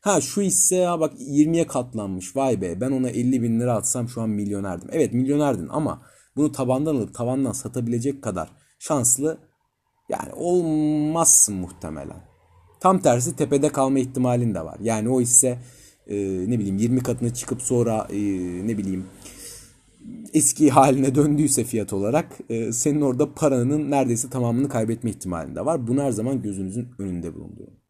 Ha 0.00 0.20
şu 0.20 0.42
hisse 0.42 0.76
ya 0.76 1.00
bak 1.00 1.12
20'ye 1.20 1.66
katlanmış 1.66 2.36
vay 2.36 2.60
be 2.60 2.80
ben 2.80 2.90
ona 2.90 3.10
50 3.10 3.42
bin 3.42 3.60
lira 3.60 3.74
atsam 3.74 4.08
şu 4.08 4.22
an 4.22 4.30
milyonerdim. 4.30 4.88
Evet 4.92 5.12
milyonerdin 5.12 5.68
ama 5.70 6.02
bunu 6.36 6.52
tabandan 6.52 6.96
alıp 6.96 7.14
tavandan 7.14 7.52
satabilecek 7.52 8.22
kadar 8.22 8.50
şanslı 8.78 9.38
yani 10.08 10.32
olmazsın 10.32 11.54
muhtemelen. 11.54 12.24
Tam 12.80 12.98
tersi 13.00 13.36
tepede 13.36 13.68
kalma 13.68 13.98
ihtimalin 13.98 14.54
de 14.54 14.64
var. 14.64 14.76
Yani 14.80 15.08
o 15.08 15.20
hisse 15.20 15.58
e, 16.10 16.16
ne 16.50 16.58
bileyim 16.58 16.78
20 16.78 17.02
katına 17.02 17.34
çıkıp 17.34 17.62
sonra 17.62 18.08
e, 18.10 18.18
ne 18.66 18.78
bileyim 18.78 19.06
eski 20.34 20.70
haline 20.70 21.14
döndüyse 21.14 21.64
fiyat 21.64 21.92
olarak 21.92 22.38
e, 22.48 22.72
senin 22.72 23.00
orada 23.00 23.34
paranın 23.34 23.90
neredeyse 23.90 24.30
tamamını 24.30 24.68
kaybetme 24.68 25.10
ihtimalin 25.10 25.54
de 25.54 25.64
var. 25.64 25.86
Bunu 25.86 26.02
her 26.02 26.10
zaman 26.10 26.42
gözünüzün 26.42 26.88
önünde 26.98 27.34
bulundurun. 27.34 27.80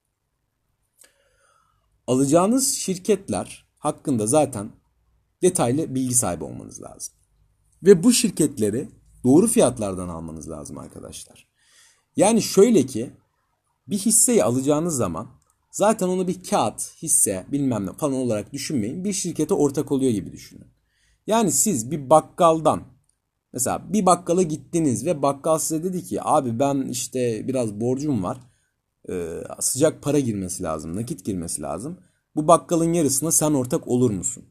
Alacağınız 2.07 2.75
şirketler 2.75 3.67
hakkında 3.79 4.27
zaten 4.27 4.71
detaylı 5.43 5.95
bilgi 5.95 6.15
sahibi 6.15 6.45
olmanız 6.45 6.83
lazım. 6.83 7.15
Ve 7.83 8.03
bu 8.03 8.13
şirketleri 8.13 8.89
doğru 9.25 9.47
fiyatlardan 9.47 10.09
almanız 10.09 10.51
lazım 10.51 10.79
arkadaşlar. 10.79 11.49
Yani 12.17 12.43
şöyle 12.43 12.87
ki 12.87 13.11
bir 13.87 13.99
hisseyi 13.99 14.45
alacağınız 14.45 14.97
zaman 14.97 15.40
zaten 15.71 16.09
onu 16.09 16.29
bir 16.29 16.43
kağıt, 16.43 17.03
hisse 17.03 17.47
bilmem 17.53 17.87
ne 17.87 17.93
falan 17.93 18.15
olarak 18.15 18.53
düşünmeyin. 18.53 19.05
Bir 19.05 19.13
şirkete 19.13 19.55
ortak 19.55 19.93
oluyor 19.93 20.13
gibi 20.13 20.33
düşünün. 20.33 20.67
Yani 21.27 21.53
siz 21.53 21.91
bir 21.91 22.11
bakkaldan 22.11 22.83
mesela 23.53 23.93
bir 23.93 24.07
bakkala 24.07 24.43
gittiniz 24.43 25.07
ve 25.07 25.23
bakkal 25.23 25.59
size 25.59 25.85
dedi 25.85 26.05
ki 26.05 26.23
abi 26.23 26.59
ben 26.59 26.87
işte 26.91 27.49
biraz 27.49 27.81
borcum 27.81 28.23
var. 28.25 28.41
Ee, 29.11 29.43
sıcak 29.61 30.03
para 30.03 30.19
girmesi 30.19 30.63
lazım, 30.63 30.97
nakit 30.97 31.25
girmesi 31.25 31.63
lazım. 31.63 31.99
Bu 32.37 32.49
bakkalın 32.49 32.93
yarısına 32.93 33.33
sen 33.33 33.53
ortak 33.53 33.89
olur 33.89 34.11
musun? 34.11 34.45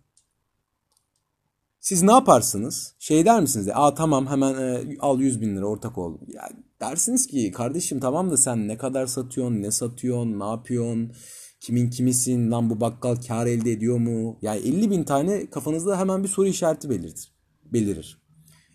Siz 1.80 2.04
ne 2.04 2.12
yaparsınız? 2.12 2.96
Şey 3.00 3.26
der 3.26 3.42
misiniz? 3.42 3.68
Aa 3.74 3.94
tamam 3.94 4.28
hemen 4.28 4.54
e, 4.54 4.98
al 5.00 5.20
100 5.20 5.42
bin 5.42 5.56
lira 5.56 5.66
ortak 5.66 5.98
ol. 5.98 6.18
Ya 6.28 6.50
dersiniz 6.81 7.27
ki 7.27 7.51
kardeşim 7.51 8.00
tamam 8.00 8.31
da 8.31 8.38
sen 8.38 8.67
ne 8.67 8.77
kadar 8.77 9.07
satıyorsun, 9.07 9.62
ne 9.62 9.71
satıyorsun, 9.71 10.39
ne 10.39 10.43
yapıyorsun, 10.43 11.13
kimin 11.59 11.89
kimisin, 11.89 12.51
lan 12.51 12.69
bu 12.69 12.81
bakkal 12.81 13.15
kar 13.15 13.48
elde 13.48 13.71
ediyor 13.71 13.98
mu? 13.98 14.39
Yani 14.41 14.59
50 14.59 14.91
bin 14.91 15.03
tane 15.03 15.50
kafanızda 15.50 16.00
hemen 16.00 16.24
bir 16.24 16.29
soru 16.29 16.48
işareti 16.48 16.89
belirtir. 16.89 17.31
Belirir. 17.65 18.21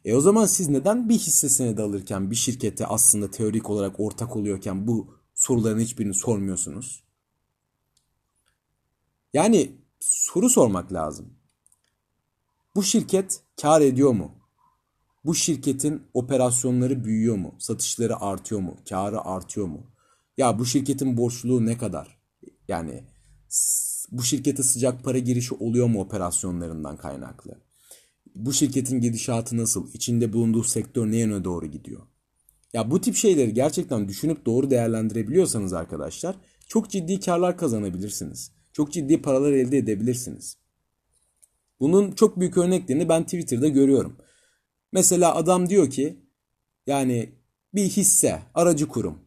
E 0.04 0.14
o 0.14 0.20
zaman 0.20 0.46
siz 0.46 0.68
neden 0.68 1.08
bir 1.08 1.18
hissesine 1.18 1.76
de 1.76 1.82
alırken 1.82 2.30
bir 2.30 2.36
şirkete 2.36 2.86
aslında 2.86 3.30
teorik 3.30 3.70
olarak 3.70 4.00
ortak 4.00 4.36
oluyorken 4.36 4.86
bu 4.86 5.18
soruların 5.34 5.80
hiçbirini 5.80 6.14
sormuyorsunuz? 6.14 7.04
Yani 9.32 9.72
soru 10.00 10.50
sormak 10.50 10.92
lazım. 10.92 11.34
Bu 12.76 12.82
şirket 12.82 13.40
kar 13.62 13.80
ediyor 13.80 14.12
mu? 14.12 14.43
Bu 15.24 15.34
şirketin 15.34 16.02
operasyonları 16.14 17.04
büyüyor 17.04 17.36
mu? 17.36 17.54
Satışları 17.58 18.20
artıyor 18.20 18.60
mu? 18.60 18.76
Karı 18.88 19.20
artıyor 19.20 19.66
mu? 19.66 19.86
Ya 20.36 20.58
bu 20.58 20.66
şirketin 20.66 21.16
borçluluğu 21.16 21.66
ne 21.66 21.78
kadar? 21.78 22.18
Yani 22.68 23.04
bu 24.10 24.22
şirkete 24.22 24.62
sıcak 24.62 25.04
para 25.04 25.18
girişi 25.18 25.54
oluyor 25.54 25.86
mu 25.86 26.00
operasyonlarından 26.00 26.96
kaynaklı? 26.96 27.58
Bu 28.34 28.52
şirketin 28.52 29.00
gidişatı 29.00 29.56
nasıl? 29.56 29.94
İçinde 29.94 30.32
bulunduğu 30.32 30.64
sektör 30.64 31.10
ne 31.10 31.16
yöne 31.16 31.44
doğru 31.44 31.66
gidiyor? 31.66 32.02
Ya 32.72 32.90
bu 32.90 33.00
tip 33.00 33.16
şeyleri 33.16 33.54
gerçekten 33.54 34.08
düşünüp 34.08 34.46
doğru 34.46 34.70
değerlendirebiliyorsanız 34.70 35.72
arkadaşlar 35.72 36.36
çok 36.68 36.90
ciddi 36.90 37.20
karlar 37.20 37.58
kazanabilirsiniz. 37.58 38.52
Çok 38.72 38.92
ciddi 38.92 39.22
paralar 39.22 39.52
elde 39.52 39.78
edebilirsiniz. 39.78 40.56
Bunun 41.80 42.12
çok 42.12 42.40
büyük 42.40 42.56
örneklerini 42.56 43.08
ben 43.08 43.24
Twitter'da 43.24 43.68
görüyorum. 43.68 44.16
Mesela 44.94 45.34
adam 45.34 45.68
diyor 45.68 45.90
ki 45.90 46.16
yani 46.86 47.32
bir 47.74 47.88
hisse, 47.88 48.42
aracı 48.54 48.88
kurum. 48.88 49.18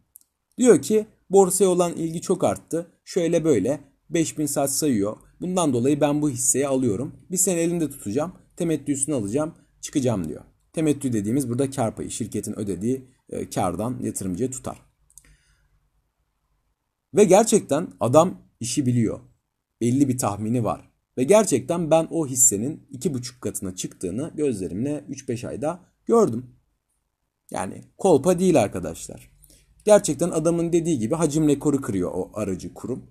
Diyor 0.57 0.81
ki 0.81 1.07
borsaya 1.29 1.67
olan 1.67 1.93
ilgi 1.93 2.21
çok 2.21 2.43
arttı. 2.43 2.91
Şöyle 3.05 3.43
böyle 3.43 3.79
5000 4.09 4.45
saat 4.45 4.71
sayıyor. 4.71 5.17
Bundan 5.41 5.73
dolayı 5.73 6.01
ben 6.01 6.21
bu 6.21 6.29
hisseyi 6.29 6.67
alıyorum. 6.67 7.15
Bir 7.31 7.37
sene 7.37 7.61
elinde 7.61 7.89
tutacağım. 7.89 8.33
Temettüsünü 8.55 9.15
alacağım. 9.15 9.53
Çıkacağım 9.81 10.29
diyor. 10.29 10.41
Temettü 10.73 11.13
dediğimiz 11.13 11.49
burada 11.49 11.69
kar 11.71 11.95
payı. 11.95 12.11
Şirketin 12.11 12.59
ödediği 12.59 13.07
e, 13.29 13.49
kardan 13.49 13.99
yatırımcıya 14.01 14.51
tutar. 14.51 14.81
Ve 17.13 17.23
gerçekten 17.23 17.87
adam 17.99 18.41
işi 18.59 18.85
biliyor. 18.85 19.19
Belli 19.81 20.07
bir 20.07 20.17
tahmini 20.17 20.63
var. 20.63 20.91
Ve 21.17 21.23
gerçekten 21.23 21.91
ben 21.91 22.07
o 22.11 22.27
hissenin 22.27 22.87
2,5 22.91 23.39
katına 23.39 23.75
çıktığını 23.75 24.31
gözlerimle 24.35 25.03
3-5 25.09 25.47
ayda 25.47 25.79
gördüm. 26.05 26.45
Yani 27.51 27.83
kolpa 27.97 28.39
değil 28.39 28.61
arkadaşlar. 28.61 29.31
Gerçekten 29.85 30.29
adamın 30.29 30.73
dediği 30.73 30.99
gibi 30.99 31.15
hacim 31.15 31.47
rekoru 31.47 31.81
kırıyor 31.81 32.11
o 32.13 32.31
aracı 32.33 32.73
kurum. 32.73 33.03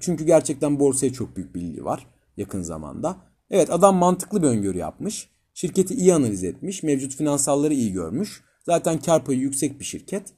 Çünkü 0.00 0.24
gerçekten 0.24 0.80
borsaya 0.80 1.12
çok 1.12 1.36
büyük 1.36 1.54
bilgi 1.54 1.84
var 1.84 2.06
yakın 2.36 2.62
zamanda. 2.62 3.16
Evet 3.50 3.70
adam 3.70 3.96
mantıklı 3.96 4.42
bir 4.42 4.48
öngörü 4.48 4.78
yapmış. 4.78 5.28
Şirketi 5.54 5.94
iyi 5.94 6.14
analiz 6.14 6.44
etmiş. 6.44 6.82
Mevcut 6.82 7.14
finansalları 7.16 7.74
iyi 7.74 7.92
görmüş. 7.92 8.44
Zaten 8.66 8.98
kar 8.98 9.24
payı 9.24 9.38
yüksek 9.38 9.80
bir 9.80 9.84
şirket. 9.84 10.34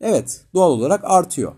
Evet 0.00 0.44
doğal 0.54 0.70
olarak 0.70 1.00
artıyor. 1.04 1.54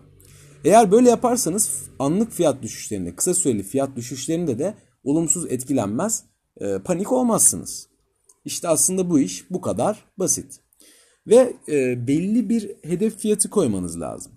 Eğer 0.65 0.91
böyle 0.91 1.09
yaparsanız 1.09 1.89
anlık 1.99 2.31
fiyat 2.31 2.63
düşüşlerinde, 2.63 3.15
kısa 3.15 3.33
süreli 3.33 3.63
fiyat 3.63 3.95
düşüşlerinde 3.95 4.59
de 4.59 4.75
olumsuz 5.03 5.51
etkilenmez, 5.51 6.23
e, 6.61 6.79
panik 6.79 7.11
olmazsınız. 7.11 7.87
İşte 8.45 8.67
aslında 8.67 9.09
bu 9.09 9.19
iş 9.19 9.51
bu 9.51 9.61
kadar 9.61 10.05
basit. 10.17 10.59
Ve 11.27 11.53
e, 11.69 12.07
belli 12.07 12.49
bir 12.49 12.71
hedef 12.83 13.17
fiyatı 13.17 13.49
koymanız 13.49 13.99
lazım. 13.99 14.31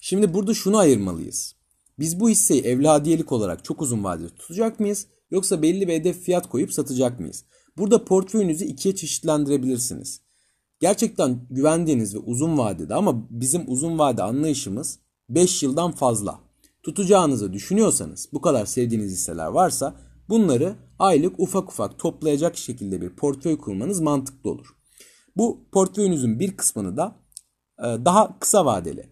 Şimdi 0.00 0.34
burada 0.34 0.54
şunu 0.54 0.76
ayırmalıyız. 0.76 1.56
Biz 1.98 2.20
bu 2.20 2.30
hisseyi 2.30 2.62
evladiyelik 2.62 3.32
olarak 3.32 3.64
çok 3.64 3.82
uzun 3.82 4.04
vadede 4.04 4.28
tutacak 4.28 4.80
mıyız? 4.80 5.06
Yoksa 5.30 5.62
belli 5.62 5.88
bir 5.88 5.92
hedef 5.92 6.20
fiyat 6.20 6.48
koyup 6.48 6.72
satacak 6.72 7.20
mıyız? 7.20 7.44
Burada 7.76 8.04
portföyünüzü 8.04 8.64
ikiye 8.64 8.96
çeşitlendirebilirsiniz. 8.96 10.20
Gerçekten 10.80 11.40
güvendiğiniz 11.50 12.14
ve 12.14 12.18
uzun 12.18 12.58
vadede 12.58 12.94
ama 12.94 13.26
bizim 13.30 13.64
uzun 13.66 13.98
vade 13.98 14.22
anlayışımız 14.22 14.98
5 15.28 15.62
yıldan 15.62 15.92
fazla. 15.92 16.40
Tutacağınızı 16.82 17.52
düşünüyorsanız 17.52 18.28
bu 18.32 18.40
kadar 18.40 18.66
sevdiğiniz 18.66 19.12
hisseler 19.12 19.46
varsa 19.46 19.94
bunları 20.28 20.76
aylık 20.98 21.40
ufak 21.40 21.68
ufak 21.68 21.98
toplayacak 21.98 22.56
şekilde 22.56 23.00
bir 23.00 23.10
portföy 23.10 23.58
kurmanız 23.58 24.00
mantıklı 24.00 24.50
olur. 24.50 24.66
Bu 25.36 25.68
portföyünüzün 25.72 26.38
bir 26.38 26.56
kısmını 26.56 26.96
da 26.96 27.16
e, 27.78 27.82
daha 27.82 28.38
kısa 28.38 28.64
vadeli 28.64 29.06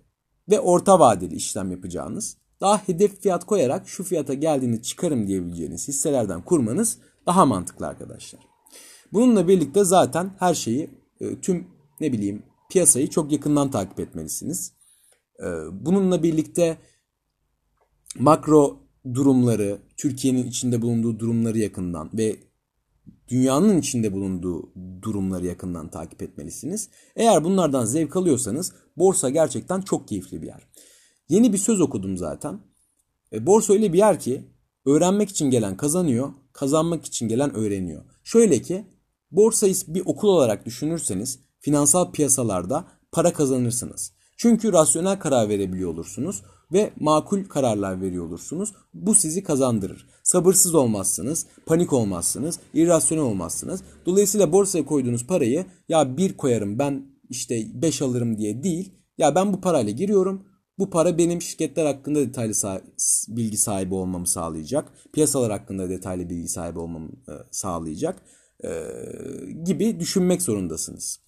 ve 0.51 0.61
orta 0.61 1.01
vadeli 1.01 1.35
işlem 1.35 1.71
yapacağınız, 1.71 2.37
daha 2.61 2.89
hedef 2.89 3.21
fiyat 3.21 3.47
koyarak 3.47 3.89
şu 3.89 4.05
fiyata 4.05 4.35
geldiğini 4.35 4.83
çıkarım 4.83 5.27
diyebileceğiniz 5.27 5.89
hisselerden 5.89 6.43
kurmanız 6.43 6.99
daha 7.27 7.47
mantıklı 7.47 7.87
arkadaşlar. 7.87 8.41
Bununla 9.13 9.49
birlikte 9.49 9.85
zaten 9.85 10.31
her 10.39 10.55
şeyi 10.55 10.91
tüm 11.43 11.67
ne 12.01 12.13
bileyim 12.13 12.43
piyasayı 12.71 13.11
çok 13.11 13.33
yakından 13.33 13.71
takip 13.71 14.01
etmelisiniz. 14.01 14.73
E, 15.41 15.47
bununla 15.73 16.23
birlikte 16.23 16.79
makro 18.19 18.79
durumları, 19.15 19.79
Türkiye'nin 19.97 20.47
içinde 20.47 20.83
bulunduğu 20.83 21.19
durumları 21.19 21.59
yakından 21.59 22.11
ve 22.15 22.37
dünyanın 23.29 23.79
içinde 23.79 24.13
bulunduğu 24.13 24.73
durumları 25.03 25.47
yakından 25.47 25.91
takip 25.91 26.23
etmelisiniz. 26.23 26.89
Eğer 27.17 27.45
bunlardan 27.45 27.85
zevk 27.85 28.17
alıyorsanız 28.17 28.73
borsa 28.97 29.31
gerçekten 29.31 29.81
çok 29.81 30.09
keyifli 30.09 30.43
bir 30.43 30.47
yer. 30.47 30.69
Yeni 31.29 31.53
bir 31.53 31.59
söz 31.59 31.81
okudum 31.81 32.17
zaten. 32.17 32.61
E, 33.33 33.47
borsa 33.47 33.73
öyle 33.73 33.93
bir 33.93 33.99
yer 33.99 34.21
ki 34.21 34.45
öğrenmek 34.87 35.29
için 35.29 35.51
gelen 35.51 35.77
kazanıyor, 35.77 36.33
kazanmak 36.53 37.05
için 37.05 37.29
gelen 37.29 37.55
öğreniyor. 37.55 38.05
Şöyle 38.25 38.63
ki 38.63 38.85
borsayı 39.31 39.75
bir 39.89 40.03
okul 40.07 40.29
olarak 40.29 40.67
düşünürseniz 40.67 41.39
finansal 41.61 42.13
piyasalarda 42.13 42.85
para 43.13 43.33
kazanırsınız. 43.33 44.13
Çünkü 44.37 44.73
rasyonel 44.73 45.19
karar 45.19 45.49
verebiliyor 45.49 45.91
olursunuz 45.91 46.43
ve 46.73 46.93
makul 47.01 47.45
kararlar 47.45 48.01
veriyor 48.01 48.27
olursunuz. 48.27 48.73
Bu 48.95 49.15
sizi 49.15 49.43
kazandırır. 49.43 50.07
Sabırsız 50.23 50.75
olmazsınız, 50.75 51.47
panik 51.67 51.93
olmazsınız, 51.93 52.61
irrasyonel 52.75 53.25
olmazsınız. 53.25 53.83
Dolayısıyla 54.07 54.53
borsaya 54.53 54.85
koyduğunuz 54.85 55.27
parayı 55.27 55.67
ya 55.89 56.17
bir 56.17 56.37
koyarım 56.37 56.79
ben 56.79 57.07
işte 57.29 57.67
beş 57.75 58.03
alırım 58.03 58.39
diye 58.39 58.63
değil. 58.63 58.93
Ya 59.19 59.35
ben 59.35 59.53
bu 59.53 59.61
parayla 59.61 59.93
giriyorum. 59.93 60.45
Bu 60.79 60.91
para 60.91 61.19
benim 61.19 61.43
şirketler 61.43 61.87
hakkında 61.87 62.21
detaylı 62.21 62.53
bilgi 63.29 63.57
sahibi 63.57 63.95
olmamı 63.95 64.27
sağlayacak. 64.27 64.93
Piyasalar 65.13 65.53
hakkında 65.53 65.89
detaylı 65.89 66.31
bilgi 66.31 66.49
sahibi 66.49 66.79
olmamı 66.79 67.09
e, 67.09 67.33
sağlayacak. 67.51 68.23
E, 68.65 68.71
gibi 69.65 70.01
düşünmek 70.01 70.43
zorundasınız. 70.43 71.21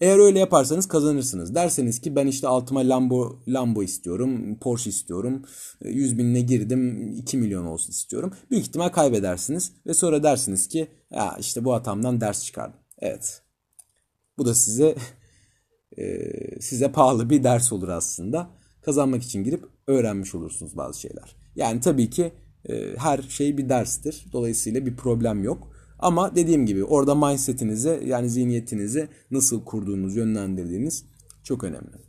Eğer 0.00 0.18
öyle 0.18 0.38
yaparsanız 0.38 0.88
kazanırsınız. 0.88 1.54
Derseniz 1.54 2.00
ki 2.00 2.16
ben 2.16 2.26
işte 2.26 2.48
altıma 2.48 2.80
Lambo, 2.80 3.38
Lambo 3.48 3.82
istiyorum, 3.82 4.58
Porsche 4.58 4.90
istiyorum, 4.90 5.42
100 5.84 6.12
e, 6.12 6.18
binine 6.18 6.40
girdim 6.40 7.12
2 7.16 7.36
milyon 7.36 7.66
olsun 7.66 7.90
istiyorum. 7.90 8.32
Büyük 8.50 8.64
ihtimal 8.64 8.88
kaybedersiniz 8.88 9.72
ve 9.86 9.94
sonra 9.94 10.22
dersiniz 10.22 10.68
ki 10.68 10.88
ya 11.10 11.36
işte 11.40 11.64
bu 11.64 11.74
hatamdan 11.74 12.20
ders 12.20 12.44
çıkardım. 12.44 12.80
Evet. 12.98 13.42
Bu 14.38 14.46
da 14.46 14.54
size 14.54 14.94
e, 15.98 16.30
size 16.60 16.92
pahalı 16.92 17.30
bir 17.30 17.44
ders 17.44 17.72
olur 17.72 17.88
aslında. 17.88 18.50
Kazanmak 18.82 19.22
için 19.22 19.44
girip 19.44 19.64
öğrenmiş 19.86 20.34
olursunuz 20.34 20.76
bazı 20.76 21.00
şeyler. 21.00 21.36
Yani 21.56 21.80
tabii 21.80 22.10
ki 22.10 22.32
e, 22.68 22.96
her 22.96 23.22
şey 23.22 23.58
bir 23.58 23.68
derstir. 23.68 24.26
Dolayısıyla 24.32 24.86
bir 24.86 24.96
problem 24.96 25.44
yok. 25.44 25.75
Ama 25.98 26.36
dediğim 26.36 26.66
gibi 26.66 26.84
orada 26.84 27.14
mindsetinizi 27.14 28.02
yani 28.06 28.30
zihniyetinizi 28.30 29.08
nasıl 29.30 29.64
kurduğunuz, 29.64 30.16
yönlendirdiğiniz 30.16 31.04
çok 31.42 31.64
önemli. 31.64 32.06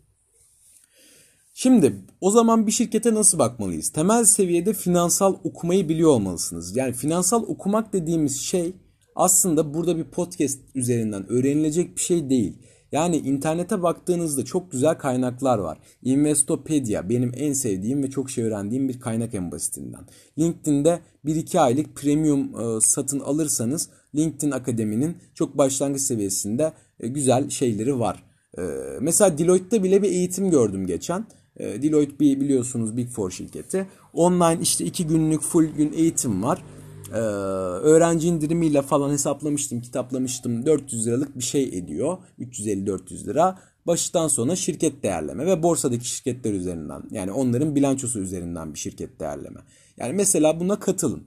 Şimdi 1.53 1.93
o 2.21 2.31
zaman 2.31 2.67
bir 2.67 2.71
şirkete 2.71 3.13
nasıl 3.13 3.39
bakmalıyız? 3.39 3.89
Temel 3.89 4.25
seviyede 4.25 4.73
finansal 4.73 5.35
okumayı 5.43 5.89
biliyor 5.89 6.09
olmalısınız. 6.09 6.75
Yani 6.75 6.93
finansal 6.93 7.43
okumak 7.43 7.93
dediğimiz 7.93 8.41
şey 8.41 8.73
aslında 9.15 9.73
burada 9.73 9.97
bir 9.97 10.03
podcast 10.03 10.59
üzerinden 10.75 11.31
öğrenilecek 11.31 11.95
bir 11.95 12.01
şey 12.01 12.29
değil. 12.29 12.57
Yani 12.91 13.17
internete 13.17 13.83
baktığınızda 13.83 14.45
çok 14.45 14.71
güzel 14.71 14.97
kaynaklar 14.97 15.57
var. 15.57 15.77
Investopedia 16.03 17.09
benim 17.09 17.31
en 17.35 17.53
sevdiğim 17.53 18.03
ve 18.03 18.09
çok 18.09 18.29
şey 18.29 18.43
öğrendiğim 18.43 18.89
bir 18.89 18.99
kaynak 18.99 19.35
en 19.35 19.51
basitinden. 19.51 20.01
LinkedIn'de 20.39 20.99
1-2 21.25 21.59
aylık 21.59 21.95
premium 21.95 22.59
e, 22.59 22.81
satın 22.81 23.19
alırsanız 23.19 23.89
LinkedIn 24.15 24.51
Akademi'nin 24.51 25.17
çok 25.33 25.57
başlangıç 25.57 26.01
seviyesinde 26.01 26.73
e, 26.99 27.07
güzel 27.07 27.49
şeyleri 27.49 27.99
var. 27.99 28.23
E, 28.57 28.61
mesela 29.01 29.37
Deloitte'de 29.37 29.83
bile 29.83 30.01
bir 30.01 30.09
eğitim 30.09 30.51
gördüm 30.51 30.87
geçen. 30.87 31.25
Deloitte 31.59 32.19
biliyorsunuz 32.19 32.97
Big 32.97 33.09
Four 33.09 33.31
şirketi. 33.31 33.87
Online 34.13 34.61
işte 34.61 34.85
2 34.85 35.07
günlük 35.07 35.41
full 35.41 35.65
gün 35.65 35.93
eğitim 35.93 36.43
var. 36.43 36.63
Ee, 37.13 37.17
öğrenci 37.17 38.27
indirimiyle 38.27 38.81
falan 38.81 39.11
hesaplamıştım, 39.11 39.81
kitaplamıştım. 39.81 40.65
400 40.65 41.07
liralık 41.07 41.37
bir 41.37 41.43
şey 41.43 41.63
ediyor. 41.63 42.17
350-400 42.39 43.25
lira. 43.25 43.59
Baştan 43.87 44.27
sona 44.27 44.55
şirket 44.55 45.03
değerleme 45.03 45.45
ve 45.45 45.63
borsadaki 45.63 46.07
şirketler 46.07 46.53
üzerinden. 46.53 47.03
Yani 47.11 47.31
onların 47.31 47.75
bilançosu 47.75 48.19
üzerinden 48.19 48.73
bir 48.73 48.79
şirket 48.79 49.19
değerleme. 49.19 49.59
Yani 49.97 50.13
mesela 50.13 50.59
buna 50.59 50.79
katılın. 50.79 51.23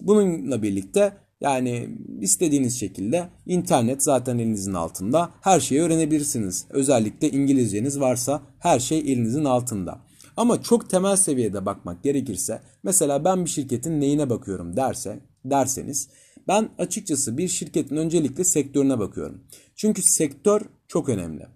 Bununla 0.00 0.62
birlikte 0.62 1.12
yani 1.40 1.98
istediğiniz 2.20 2.80
şekilde 2.80 3.28
internet 3.46 4.02
zaten 4.02 4.38
elinizin 4.38 4.74
altında. 4.74 5.30
Her 5.40 5.60
şeyi 5.60 5.80
öğrenebilirsiniz. 5.80 6.66
Özellikle 6.70 7.30
İngilizceniz 7.30 8.00
varsa 8.00 8.42
her 8.58 8.78
şey 8.78 8.98
elinizin 8.98 9.44
altında. 9.44 10.00
Ama 10.36 10.62
çok 10.62 10.90
temel 10.90 11.16
seviyede 11.16 11.66
bakmak 11.66 12.02
gerekirse 12.02 12.62
mesela 12.82 13.24
ben 13.24 13.44
bir 13.44 13.50
şirketin 13.50 14.00
neyine 14.00 14.30
bakıyorum 14.30 14.76
derse 14.76 15.20
derseniz 15.44 16.08
ben 16.48 16.68
açıkçası 16.78 17.38
bir 17.38 17.48
şirketin 17.48 17.96
öncelikle 17.96 18.44
sektörüne 18.44 18.98
bakıyorum. 18.98 19.44
Çünkü 19.76 20.02
sektör 20.02 20.60
çok 20.88 21.08
önemli. 21.08 21.46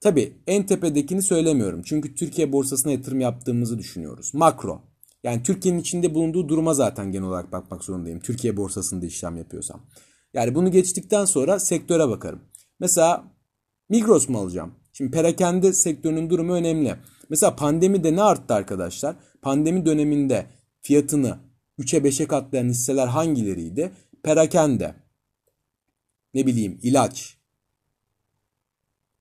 Tabi 0.00 0.32
en 0.46 0.66
tepedekini 0.66 1.22
söylemiyorum. 1.22 1.82
Çünkü 1.84 2.14
Türkiye 2.14 2.52
borsasına 2.52 2.92
yatırım 2.92 3.20
yaptığımızı 3.20 3.78
düşünüyoruz. 3.78 4.34
Makro. 4.34 4.82
Yani 5.24 5.42
Türkiye'nin 5.42 5.80
içinde 5.80 6.14
bulunduğu 6.14 6.48
duruma 6.48 6.74
zaten 6.74 7.12
genel 7.12 7.28
olarak 7.28 7.52
bakmak 7.52 7.84
zorundayım. 7.84 8.20
Türkiye 8.20 8.56
borsasında 8.56 9.06
işlem 9.06 9.36
yapıyorsam. 9.36 9.80
Yani 10.34 10.54
bunu 10.54 10.70
geçtikten 10.70 11.24
sonra 11.24 11.58
sektöre 11.58 12.08
bakarım. 12.08 12.40
Mesela 12.80 13.24
Migros 13.88 14.28
mu 14.28 14.38
alacağım? 14.38 14.74
Şimdi 15.00 15.10
perakende 15.10 15.72
sektörünün 15.72 16.30
durumu 16.30 16.52
önemli. 16.52 16.96
Mesela 17.30 17.56
pandemide 17.56 18.16
ne 18.16 18.22
arttı 18.22 18.54
arkadaşlar? 18.54 19.16
Pandemi 19.42 19.86
döneminde 19.86 20.46
fiyatını 20.80 21.38
3'e 21.78 21.98
5'e 21.98 22.26
katlayan 22.26 22.68
hisseler 22.68 23.06
hangileriydi? 23.06 23.92
Perakende, 24.22 24.94
ne 26.34 26.46
bileyim 26.46 26.78
ilaç, 26.82 27.36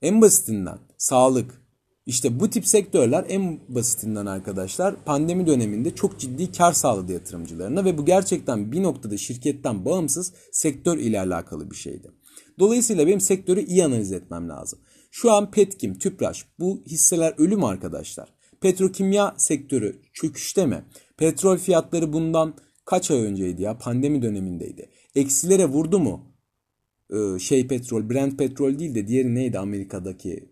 en 0.01 0.21
basitinden 0.21 0.79
sağlık. 0.97 1.61
İşte 2.05 2.39
bu 2.39 2.49
tip 2.49 2.67
sektörler 2.67 3.25
en 3.29 3.59
basitinden 3.69 4.25
arkadaşlar 4.25 4.95
pandemi 5.05 5.47
döneminde 5.47 5.95
çok 5.95 6.19
ciddi 6.19 6.51
kar 6.51 6.73
sağladı 6.73 7.11
yatırımcılarına 7.11 7.85
ve 7.85 7.97
bu 7.97 8.05
gerçekten 8.05 8.71
bir 8.71 8.83
noktada 8.83 9.17
şirketten 9.17 9.85
bağımsız 9.85 10.33
sektör 10.51 10.97
ile 10.97 11.19
alakalı 11.19 11.71
bir 11.71 11.75
şeydi. 11.75 12.11
Dolayısıyla 12.59 13.07
benim 13.07 13.21
sektörü 13.21 13.61
iyi 13.61 13.85
analiz 13.85 14.11
etmem 14.11 14.49
lazım. 14.49 14.79
Şu 15.11 15.31
an 15.31 15.51
Petkim, 15.51 15.99
Tüpraş 15.99 16.45
bu 16.59 16.83
hisseler 16.85 17.33
ölüm 17.37 17.63
arkadaşlar. 17.63 18.33
Petrokimya 18.61 19.35
sektörü 19.37 20.01
çöküşte 20.13 20.65
mi? 20.65 20.85
Petrol 21.17 21.57
fiyatları 21.57 22.13
bundan 22.13 22.53
kaç 22.85 23.11
ay 23.11 23.21
önceydi 23.21 23.61
ya? 23.61 23.77
Pandemi 23.77 24.21
dönemindeydi. 24.21 24.89
Eksilere 25.15 25.65
vurdu 25.65 25.99
mu? 25.99 26.35
Ee, 27.13 27.39
şey 27.39 27.67
petrol, 27.67 28.09
Brent 28.09 28.37
petrol 28.37 28.79
değil 28.79 28.95
de 28.95 29.07
diğeri 29.07 29.35
neydi 29.35 29.59
Amerika'daki 29.59 30.49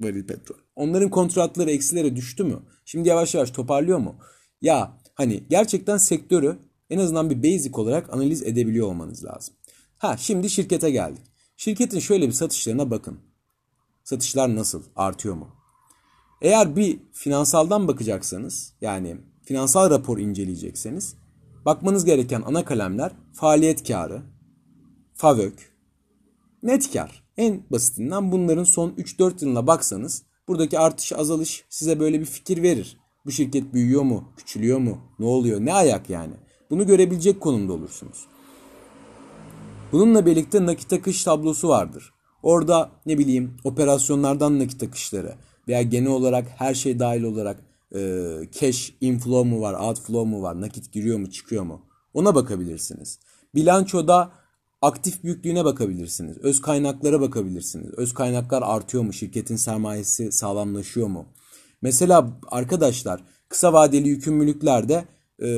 varil 0.00 0.26
petrol. 0.26 0.56
Onların 0.76 1.10
kontratları 1.10 1.70
eksilere 1.70 2.16
düştü 2.16 2.44
mü? 2.44 2.62
Şimdi 2.84 3.08
yavaş 3.08 3.34
yavaş 3.34 3.50
toparlıyor 3.50 3.98
mu? 3.98 4.16
Ya 4.62 4.98
hani 5.14 5.42
gerçekten 5.50 5.96
sektörü 5.96 6.58
en 6.90 6.98
azından 6.98 7.30
bir 7.30 7.42
basic 7.42 7.80
olarak 7.80 8.14
analiz 8.14 8.42
edebiliyor 8.42 8.86
olmanız 8.86 9.24
lazım. 9.24 9.54
Ha 9.98 10.16
şimdi 10.16 10.50
şirkete 10.50 10.90
geldik. 10.90 11.22
Şirketin 11.56 11.98
şöyle 11.98 12.26
bir 12.26 12.32
satışlarına 12.32 12.90
bakın. 12.90 13.18
Satışlar 14.04 14.56
nasıl? 14.56 14.82
Artıyor 14.96 15.34
mu? 15.34 15.48
Eğer 16.42 16.76
bir 16.76 16.98
finansaldan 17.12 17.88
bakacaksanız 17.88 18.72
yani 18.80 19.16
finansal 19.42 19.90
rapor 19.90 20.18
inceleyecekseniz 20.18 21.16
bakmanız 21.64 22.04
gereken 22.04 22.42
ana 22.46 22.64
kalemler 22.64 23.12
faaliyet 23.32 23.88
karı, 23.88 24.22
FAVÖK, 25.14 25.72
net 26.62 26.92
kar. 26.92 27.24
En 27.36 27.62
basitinden 27.70 28.32
bunların 28.32 28.64
son 28.64 28.90
3-4 28.90 29.44
yılına 29.44 29.66
baksanız 29.66 30.22
buradaki 30.48 30.78
artış 30.78 31.12
azalış 31.12 31.64
size 31.68 32.00
böyle 32.00 32.20
bir 32.20 32.24
fikir 32.24 32.62
verir. 32.62 32.96
Bu 33.26 33.30
şirket 33.30 33.74
büyüyor 33.74 34.02
mu, 34.02 34.32
küçülüyor 34.36 34.78
mu, 34.78 34.98
ne 35.18 35.26
oluyor, 35.26 35.60
ne 35.60 35.74
ayak 35.74 36.10
yani. 36.10 36.34
Bunu 36.70 36.86
görebilecek 36.86 37.40
konumda 37.40 37.72
olursunuz. 37.72 38.26
Bununla 39.92 40.26
birlikte 40.26 40.66
nakit 40.66 40.92
akış 40.92 41.24
tablosu 41.24 41.68
vardır. 41.68 42.13
Orada 42.44 42.90
ne 43.06 43.18
bileyim 43.18 43.56
operasyonlardan 43.64 44.58
nakit 44.58 44.82
akışları 44.82 45.34
veya 45.68 45.82
genel 45.82 46.10
olarak 46.10 46.46
her 46.56 46.74
şey 46.74 46.98
dahil 46.98 47.22
olarak 47.22 47.56
e, 47.94 48.00
cash 48.60 48.94
inflow 49.00 49.48
mu 49.48 49.60
var, 49.60 49.74
outflow 49.74 50.30
mu 50.30 50.42
var, 50.42 50.60
nakit 50.60 50.92
giriyor 50.92 51.18
mu, 51.18 51.30
çıkıyor 51.30 51.62
mu? 51.62 51.82
Ona 52.14 52.34
bakabilirsiniz. 52.34 53.18
Bilançoda 53.54 54.30
aktif 54.82 55.24
büyüklüğüne 55.24 55.64
bakabilirsiniz. 55.64 56.38
Öz 56.38 56.60
kaynaklara 56.60 57.20
bakabilirsiniz. 57.20 57.90
Öz 57.96 58.14
kaynaklar 58.14 58.62
artıyor 58.62 59.04
mu? 59.04 59.12
Şirketin 59.12 59.56
sermayesi 59.56 60.32
sağlamlaşıyor 60.32 61.06
mu? 61.06 61.26
Mesela 61.82 62.28
arkadaşlar 62.50 63.20
kısa 63.48 63.72
vadeli 63.72 64.08
yükümlülüklerde 64.08 65.04
e, 65.42 65.48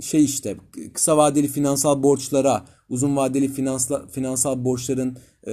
şey 0.00 0.24
işte 0.24 0.56
kısa 0.94 1.16
vadeli 1.16 1.48
finansal 1.48 2.02
borçlara, 2.02 2.64
uzun 2.88 3.16
vadeli 3.16 3.48
finansal, 3.48 4.08
finansal 4.08 4.64
borçların 4.64 5.18
e, 5.48 5.52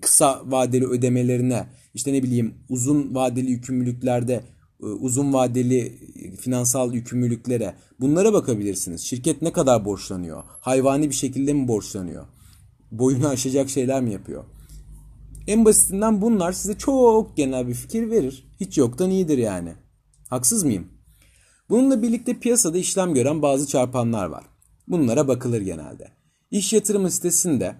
kısa 0.00 0.42
vadeli 0.46 0.86
ödemelerine, 0.86 1.66
işte 1.94 2.12
ne 2.12 2.22
bileyim 2.22 2.54
uzun 2.68 3.14
vadeli 3.14 3.50
yükümlülüklerde 3.50 4.42
e, 4.82 4.86
uzun 4.86 5.32
vadeli 5.32 5.98
finansal 6.40 6.94
yükümlülüklere 6.94 7.74
bunlara 8.00 8.32
bakabilirsiniz. 8.32 9.00
Şirket 9.00 9.42
ne 9.42 9.52
kadar 9.52 9.84
borçlanıyor? 9.84 10.42
Hayvani 10.60 11.08
bir 11.10 11.14
şekilde 11.14 11.52
mi 11.52 11.68
borçlanıyor? 11.68 12.26
Boyunu 12.92 13.28
aşacak 13.28 13.70
şeyler 13.70 14.02
mi 14.02 14.12
yapıyor? 14.12 14.44
En 15.46 15.64
basitinden 15.64 16.22
bunlar 16.22 16.52
size 16.52 16.78
çok 16.78 17.36
genel 17.36 17.68
bir 17.68 17.74
fikir 17.74 18.10
verir. 18.10 18.48
Hiç 18.60 18.78
yoktan 18.78 19.10
iyidir 19.10 19.38
yani. 19.38 19.72
Haksız 20.28 20.64
mıyım? 20.64 20.97
Bununla 21.70 22.02
birlikte 22.02 22.38
piyasada 22.38 22.78
işlem 22.78 23.14
gören 23.14 23.42
bazı 23.42 23.66
çarpanlar 23.66 24.26
var. 24.26 24.44
Bunlara 24.88 25.28
bakılır 25.28 25.60
genelde. 25.60 26.08
İş 26.50 26.72
yatırımı 26.72 27.10
sitesinde 27.10 27.76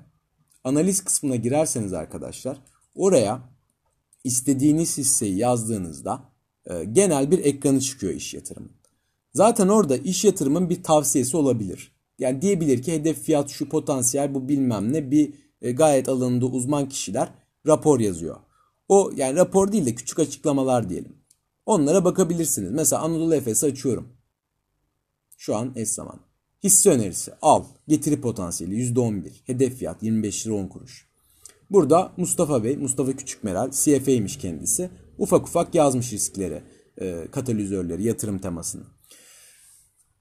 analiz 0.64 1.05
kısmına 1.05 1.37
girerseniz 1.37 1.92
arkadaşlar 1.92 2.59
oraya 2.94 3.40
istediğiniz 4.24 4.98
hisseyi 4.98 5.38
yazdığınızda 5.38 6.22
e, 6.66 6.85
genel 6.85 7.31
bir 7.31 7.44
ekranı 7.44 7.81
çıkıyor 7.81 8.14
iş 8.14 8.35
yatırımı. 8.35 8.68
Zaten 9.35 9.68
orada 9.68 9.96
iş 9.96 10.24
yatırımın 10.24 10.70
bir 10.70 10.83
tavsiyesi 10.83 11.37
olabilir. 11.37 11.92
Yani 12.18 12.42
diyebilir 12.42 12.83
ki 12.83 12.92
hedef 12.92 13.22
fiyat 13.22 13.51
şu 13.51 13.68
potansiyel 13.68 14.35
bu 14.35 14.48
bilmem 14.48 14.92
ne 14.92 15.11
bir 15.11 15.35
e, 15.62 15.72
gayet 15.72 16.09
alanında 16.09 16.46
uzman 16.46 16.88
kişiler 16.88 17.29
rapor 17.66 18.01
yazıyor. 18.01 18.37
O 18.88 19.11
yani 19.16 19.37
rapor 19.37 19.72
değil 19.72 19.87
de 19.87 19.94
küçük 19.94 20.18
açıklamalar 20.18 20.88
diyelim. 20.88 21.16
Onlara 21.68 22.04
bakabilirsiniz. 22.04 22.70
Mesela 22.70 23.02
Anadolu 23.02 23.35
Efes'i 23.35 23.66
açıyorum. 23.66 24.09
Şu 25.37 25.57
an 25.57 25.72
eş 25.76 25.88
zaman. 25.88 26.20
Hisse 26.64 26.90
önerisi 26.90 27.33
al. 27.42 27.64
Getiri 27.88 28.20
potansiyeli 28.20 28.74
%11. 28.74 29.31
Hedef 29.44 29.74
fiyat 29.74 30.02
25 30.02 30.46
lira 30.46 30.54
10 30.54 30.66
kuruş. 30.66 31.09
Burada 31.70 32.12
Mustafa 32.16 32.64
Bey, 32.64 32.76
Mustafa 32.76 33.12
Küçükmeral 33.12 33.70
CFA'ymış 33.70 34.38
kendisi. 34.38 34.90
Ufak 35.18 35.48
ufak 35.48 35.74
yazmış 35.74 36.12
riskleri, 36.12 36.62
e, 37.00 37.26
katalizörleri, 37.31 38.04
yatırım 38.04 38.38
temasını. 38.38 38.85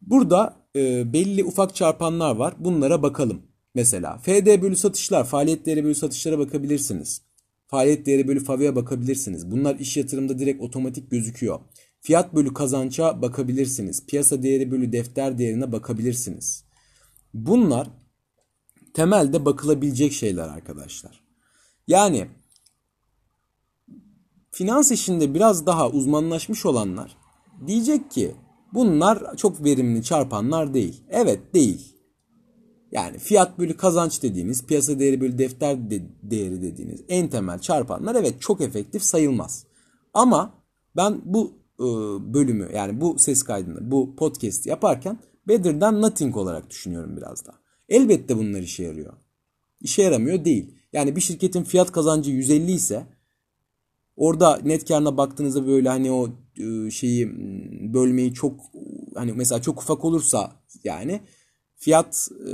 Burada 0.02 0.56
e, 0.76 1.14
belli 1.14 1.44
ufak 1.44 1.76
çarpanlar 1.76 2.36
var. 2.36 2.54
Bunlara 2.60 3.02
bakalım. 3.02 3.42
Mesela 3.76 4.18
FD 4.18 4.62
bölü 4.62 4.76
satışlar, 4.76 5.26
faaliyet 5.26 5.66
değeri 5.66 5.84
bölü 5.84 5.96
satışlara 5.96 6.40
bakabilirsiniz. 6.40 7.27
Faaliyet 7.68 8.06
değeri 8.06 8.28
bölü 8.28 8.40
FAV'ye 8.40 8.76
bakabilirsiniz. 8.76 9.52
Bunlar 9.52 9.76
iş 9.76 9.98
yatırımda 9.98 10.40
direkt 10.40 10.62
otomatik 10.62 11.12
gözüküyor. 11.12 11.60
Fiyat 12.02 12.36
bölü 12.36 12.54
kazança 12.54 13.22
bakabilirsiniz. 13.22 14.06
Piyasa 14.06 14.44
değeri 14.44 14.72
bölü 14.72 14.92
defter 14.92 15.38
değerine 15.38 15.72
bakabilirsiniz. 15.72 16.64
Bunlar 17.34 17.88
temelde 18.94 19.46
bakılabilecek 19.46 20.14
şeyler 20.14 20.48
arkadaşlar. 20.48 21.24
Yani 21.88 22.28
finans 24.52 24.92
işinde 24.92 25.34
biraz 25.34 25.66
daha 25.66 25.90
uzmanlaşmış 25.90 26.66
olanlar 26.66 27.18
diyecek 27.68 28.12
ki 28.12 28.36
bunlar 28.74 29.38
çok 29.38 29.64
verimli 29.64 30.04
çarpanlar 30.04 30.74
değil. 30.74 31.04
Evet 31.10 31.54
değil. 31.54 31.97
Yani 32.92 33.18
fiyat 33.18 33.60
bölü 33.60 33.78
kazanç 33.78 34.24
dediğiniz, 34.24 34.66
piyasa 34.66 35.00
değeri 35.00 35.22
bölü 35.22 35.38
defter 35.38 35.90
de 35.90 36.02
değeri 36.24 36.62
dediğiniz 36.62 37.02
en 37.10 37.30
temel 37.30 37.60
çarpanlar 37.60 38.16
evet 38.16 38.42
çok 38.42 38.62
efektif 38.62 39.04
sayılmaz. 39.04 39.66
Ama 40.14 40.54
ben 40.96 41.22
bu 41.26 41.54
e, 41.80 41.84
bölümü 42.34 42.70
yani 42.74 43.02
bu 43.02 43.20
ses 43.20 43.44
kaydını, 43.44 43.92
bu 43.92 44.16
podcast 44.16 44.66
yaparken 44.66 45.20
better 45.48 45.80
than 45.80 46.02
nothing 46.02 46.38
olarak 46.38 46.70
düşünüyorum 46.70 47.18
biraz 47.18 47.46
da. 47.46 47.54
Elbette 47.90 48.38
bunlar 48.38 48.62
işe 48.62 48.84
yarıyor. 48.84 49.14
İşe 49.82 50.02
yaramıyor 50.02 50.46
değil. 50.46 50.74
Yani 50.94 51.16
bir 51.16 51.22
şirketin 51.22 51.64
fiyat 51.64 51.92
kazancı 51.92 52.32
150 52.32 52.72
ise 52.72 53.06
orada 54.16 54.60
net 54.64 54.88
karına 54.88 55.18
baktığınızda 55.18 55.68
böyle 55.68 55.90
hani 55.90 56.12
o 56.12 56.30
e, 56.58 56.92
şeyi 56.92 57.30
bölmeyi 57.94 58.34
çok 58.34 58.60
hani 59.16 59.34
mesela 59.34 59.62
çok 59.62 59.82
ufak 59.82 60.06
olursa 60.06 60.52
yani 60.84 61.22
fiyat 61.78 62.28
e, 62.48 62.52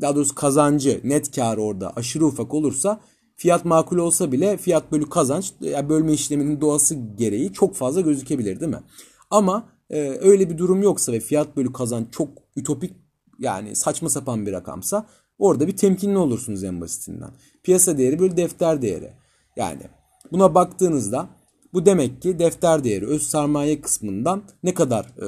daha 0.00 0.16
doğrusu 0.16 0.34
kazancı 0.34 1.00
net 1.04 1.36
kar 1.36 1.56
orada 1.56 1.92
aşırı 1.96 2.26
ufak 2.26 2.54
olursa 2.54 3.00
fiyat 3.36 3.64
makul 3.64 3.96
olsa 3.96 4.32
bile 4.32 4.56
fiyat 4.56 4.92
bölü 4.92 5.10
kazanç 5.10 5.52
yani 5.60 5.88
bölme 5.88 6.12
işleminin 6.12 6.60
doğası 6.60 6.94
gereği 6.94 7.52
çok 7.52 7.74
fazla 7.74 8.00
gözükebilir 8.00 8.60
değil 8.60 8.70
mi? 8.72 8.82
Ama 9.30 9.68
e, 9.90 10.00
öyle 10.20 10.50
bir 10.50 10.58
durum 10.58 10.82
yoksa 10.82 11.12
ve 11.12 11.20
fiyat 11.20 11.56
bölü 11.56 11.72
kazanç 11.72 12.06
çok 12.12 12.28
ütopik 12.56 12.92
yani 13.38 13.76
saçma 13.76 14.08
sapan 14.08 14.46
bir 14.46 14.52
rakamsa 14.52 15.06
orada 15.38 15.66
bir 15.66 15.76
temkinli 15.76 16.18
olursunuz 16.18 16.64
en 16.64 16.80
basitinden. 16.80 17.30
Piyasa 17.62 17.98
değeri 17.98 18.18
bölü 18.18 18.36
defter 18.36 18.82
değeri. 18.82 19.12
Yani 19.56 19.82
buna 20.32 20.54
baktığınızda 20.54 21.28
bu 21.72 21.86
demek 21.86 22.22
ki 22.22 22.38
defter 22.38 22.84
değeri 22.84 23.06
öz 23.06 23.22
sermaye 23.22 23.80
kısmından 23.80 24.42
ne 24.62 24.74
kadar 24.74 25.04
e, 25.04 25.26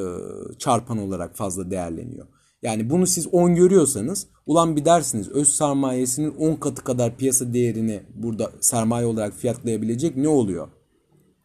çarpan 0.59 0.99
olarak 0.99 1.37
fazla 1.37 1.71
değerleniyor. 1.71 2.27
Yani 2.65 2.91
bunu 2.91 3.07
siz 3.07 3.27
10 3.33 3.55
görüyorsanız 3.55 4.27
ulan 4.47 4.77
bir 4.77 4.85
dersiniz 4.85 5.29
öz 5.29 5.49
sermayesinin 5.49 6.35
10 6.35 6.55
katı 6.57 6.85
kadar 6.85 7.17
piyasa 7.17 7.55
değerini 7.55 8.03
burada 8.15 8.53
sermaye 8.61 9.07
olarak 9.07 9.35
fiyatlayabilecek 9.35 10.17
ne 10.17 10.29
oluyor? 10.29 10.69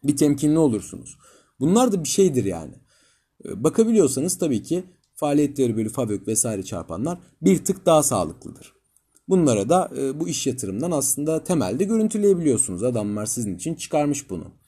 Bir 0.04 0.18
temkinli 0.18 0.60
olursunuz. 0.60 1.18
Bunlar 1.60 1.92
da 1.92 2.04
bir 2.04 2.10
şeydir 2.10 2.46
yani. 2.46 2.74
Ee, 3.46 3.64
bakabiliyorsanız 3.64 4.38
tabii 4.38 4.64
ki 4.64 4.84
faaliyet 5.16 5.58
değeri 5.58 5.78
bölü 5.78 5.90
fabrik 5.90 6.28
vesaire 6.28 6.64
çarpanlar 6.64 7.20
bir 7.42 7.66
tık 7.66 7.86
daha 7.86 8.04
sağlıklıdır. 8.04 8.74
Bunlara 9.28 9.70
da 9.70 9.92
e, 9.98 10.20
bu 10.20 10.28
iş 10.28 10.48
yatırımdan 10.48 10.92
aslında 10.92 11.44
temelde 11.44 11.84
görüntüleyebiliyorsunuz. 11.84 12.84
Adamlar 12.84 13.26
sizin 13.26 13.56
için 13.56 13.76
çıkarmış 13.76 14.30
bunu. 14.30 14.59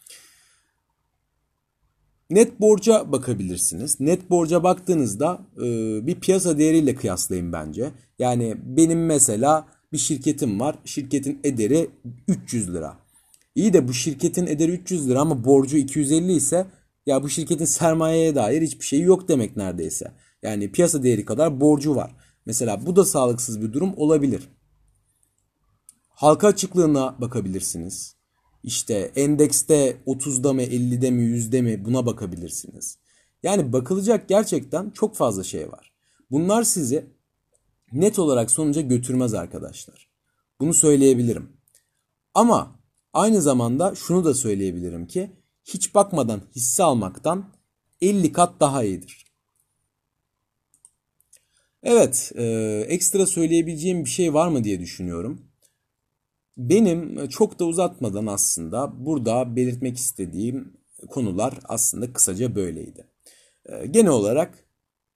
Net 2.31 2.59
borca 2.61 3.11
bakabilirsiniz. 3.11 3.99
Net 3.99 4.29
borca 4.29 4.63
baktığınızda 4.63 5.41
e, 5.57 5.61
bir 6.07 6.19
piyasa 6.19 6.57
değeriyle 6.57 6.95
kıyaslayın 6.95 7.53
bence. 7.53 7.91
Yani 8.19 8.57
benim 8.63 9.05
mesela 9.05 9.67
bir 9.93 9.97
şirketim 9.97 10.59
var. 10.59 10.75
Şirketin 10.85 11.39
ederi 11.43 11.89
300 12.27 12.73
lira. 12.73 12.97
İyi 13.55 13.73
de 13.73 13.87
bu 13.87 13.93
şirketin 13.93 14.47
ederi 14.47 14.71
300 14.71 15.09
lira 15.09 15.19
ama 15.19 15.45
borcu 15.45 15.77
250 15.77 16.31
ise 16.31 16.65
ya 17.05 17.23
bu 17.23 17.29
şirketin 17.29 17.65
sermayeye 17.65 18.35
dair 18.35 18.61
hiçbir 18.61 18.85
şey 18.85 19.01
yok 19.01 19.27
demek 19.27 19.57
neredeyse. 19.57 20.11
Yani 20.43 20.71
piyasa 20.71 21.03
değeri 21.03 21.25
kadar 21.25 21.61
borcu 21.61 21.95
var. 21.95 22.15
Mesela 22.45 22.85
bu 22.85 22.95
da 22.95 23.05
sağlıksız 23.05 23.61
bir 23.61 23.73
durum 23.73 23.93
olabilir. 23.97 24.49
Halka 26.07 26.47
açıklığına 26.47 27.21
bakabilirsiniz. 27.21 28.20
İşte 28.63 29.11
endekste 29.15 29.97
30'da 30.07 30.53
mı 30.53 30.61
50'de 30.61 31.11
mi 31.11 31.23
100'de 31.23 31.61
mi 31.61 31.85
buna 31.85 32.05
bakabilirsiniz. 32.05 32.97
Yani 33.43 33.73
bakılacak 33.73 34.29
gerçekten 34.29 34.89
çok 34.89 35.15
fazla 35.15 35.43
şey 35.43 35.71
var. 35.71 35.91
Bunlar 36.31 36.63
sizi 36.63 37.05
net 37.91 38.19
olarak 38.19 38.51
sonuca 38.51 38.81
götürmez 38.81 39.33
arkadaşlar. 39.33 40.09
Bunu 40.59 40.73
söyleyebilirim. 40.73 41.49
Ama 42.33 42.79
aynı 43.13 43.41
zamanda 43.41 43.95
şunu 43.95 44.25
da 44.25 44.33
söyleyebilirim 44.33 45.07
ki 45.07 45.31
hiç 45.65 45.95
bakmadan 45.95 46.41
hisse 46.55 46.83
almaktan 46.83 47.45
50 48.01 48.31
kat 48.31 48.59
daha 48.59 48.83
iyidir. 48.83 49.25
Evet, 51.83 52.31
e, 52.35 52.43
ekstra 52.87 53.25
söyleyebileceğim 53.25 54.05
bir 54.05 54.09
şey 54.09 54.33
var 54.33 54.47
mı 54.47 54.63
diye 54.63 54.79
düşünüyorum. 54.79 55.50
Benim 56.57 57.27
çok 57.27 57.59
da 57.59 57.65
uzatmadan 57.65 58.25
aslında 58.25 59.05
burada 59.05 59.55
belirtmek 59.55 59.97
istediğim 59.97 60.73
konular 61.09 61.59
aslında 61.63 62.13
kısaca 62.13 62.55
böyleydi. 62.55 63.07
Ee, 63.65 63.87
genel 63.87 64.11
olarak 64.11 64.63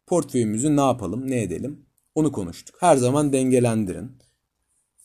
portföyümüzü 0.08 0.76
ne 0.76 0.82
yapalım, 0.82 1.32
ne 1.32 1.44
edelim 1.44 1.86
onu 2.16 2.32
konuştuk. 2.32 2.76
Her 2.80 2.98
zaman 2.98 3.34
dengelendirin. 3.34 4.12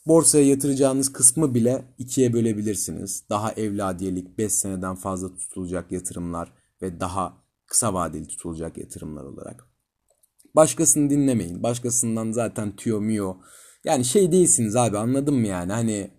Borsaya 0.07 0.47
yatıracağınız 0.47 1.13
kısmı 1.13 1.55
bile 1.55 1.85
ikiye 1.99 2.33
bölebilirsiniz. 2.33 3.25
Daha 3.31 3.53
evladiyelik 3.53 4.39
5 4.39 4.53
seneden 4.53 4.95
fazla 4.95 5.35
tutulacak 5.35 5.93
yatırımlar 5.93 6.53
ve 6.83 7.01
daha 7.01 7.43
kısa 7.67 7.95
vadeli 7.95 8.27
tutulacak 8.27 8.79
yatırımlar 8.79 9.25
olarak. 9.25 9.67
Başkasını 10.57 11.11
dinlemeyin. 11.11 11.63
Başkasından 11.63 12.33
zaten 12.33 12.77
tüyo 12.77 13.01
miyo 13.01 13.37
Yani 13.85 14.05
şey 14.05 14.33
değilsiniz 14.33 14.77
abi 14.77 14.99
anladın 14.99 15.35
mı 15.35 15.47
yani 15.47 15.73
hani 15.73 16.11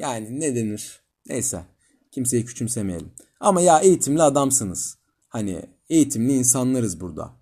yani 0.00 0.40
ne 0.40 0.56
denir? 0.56 1.00
Neyse 1.26 1.64
kimseyi 2.10 2.44
küçümsemeyelim. 2.44 3.12
Ama 3.40 3.60
ya 3.60 3.80
eğitimli 3.80 4.22
adamsınız. 4.22 4.98
Hani 5.28 5.62
eğitimli 5.88 6.32
insanlarız 6.32 7.00
burada. 7.00 7.32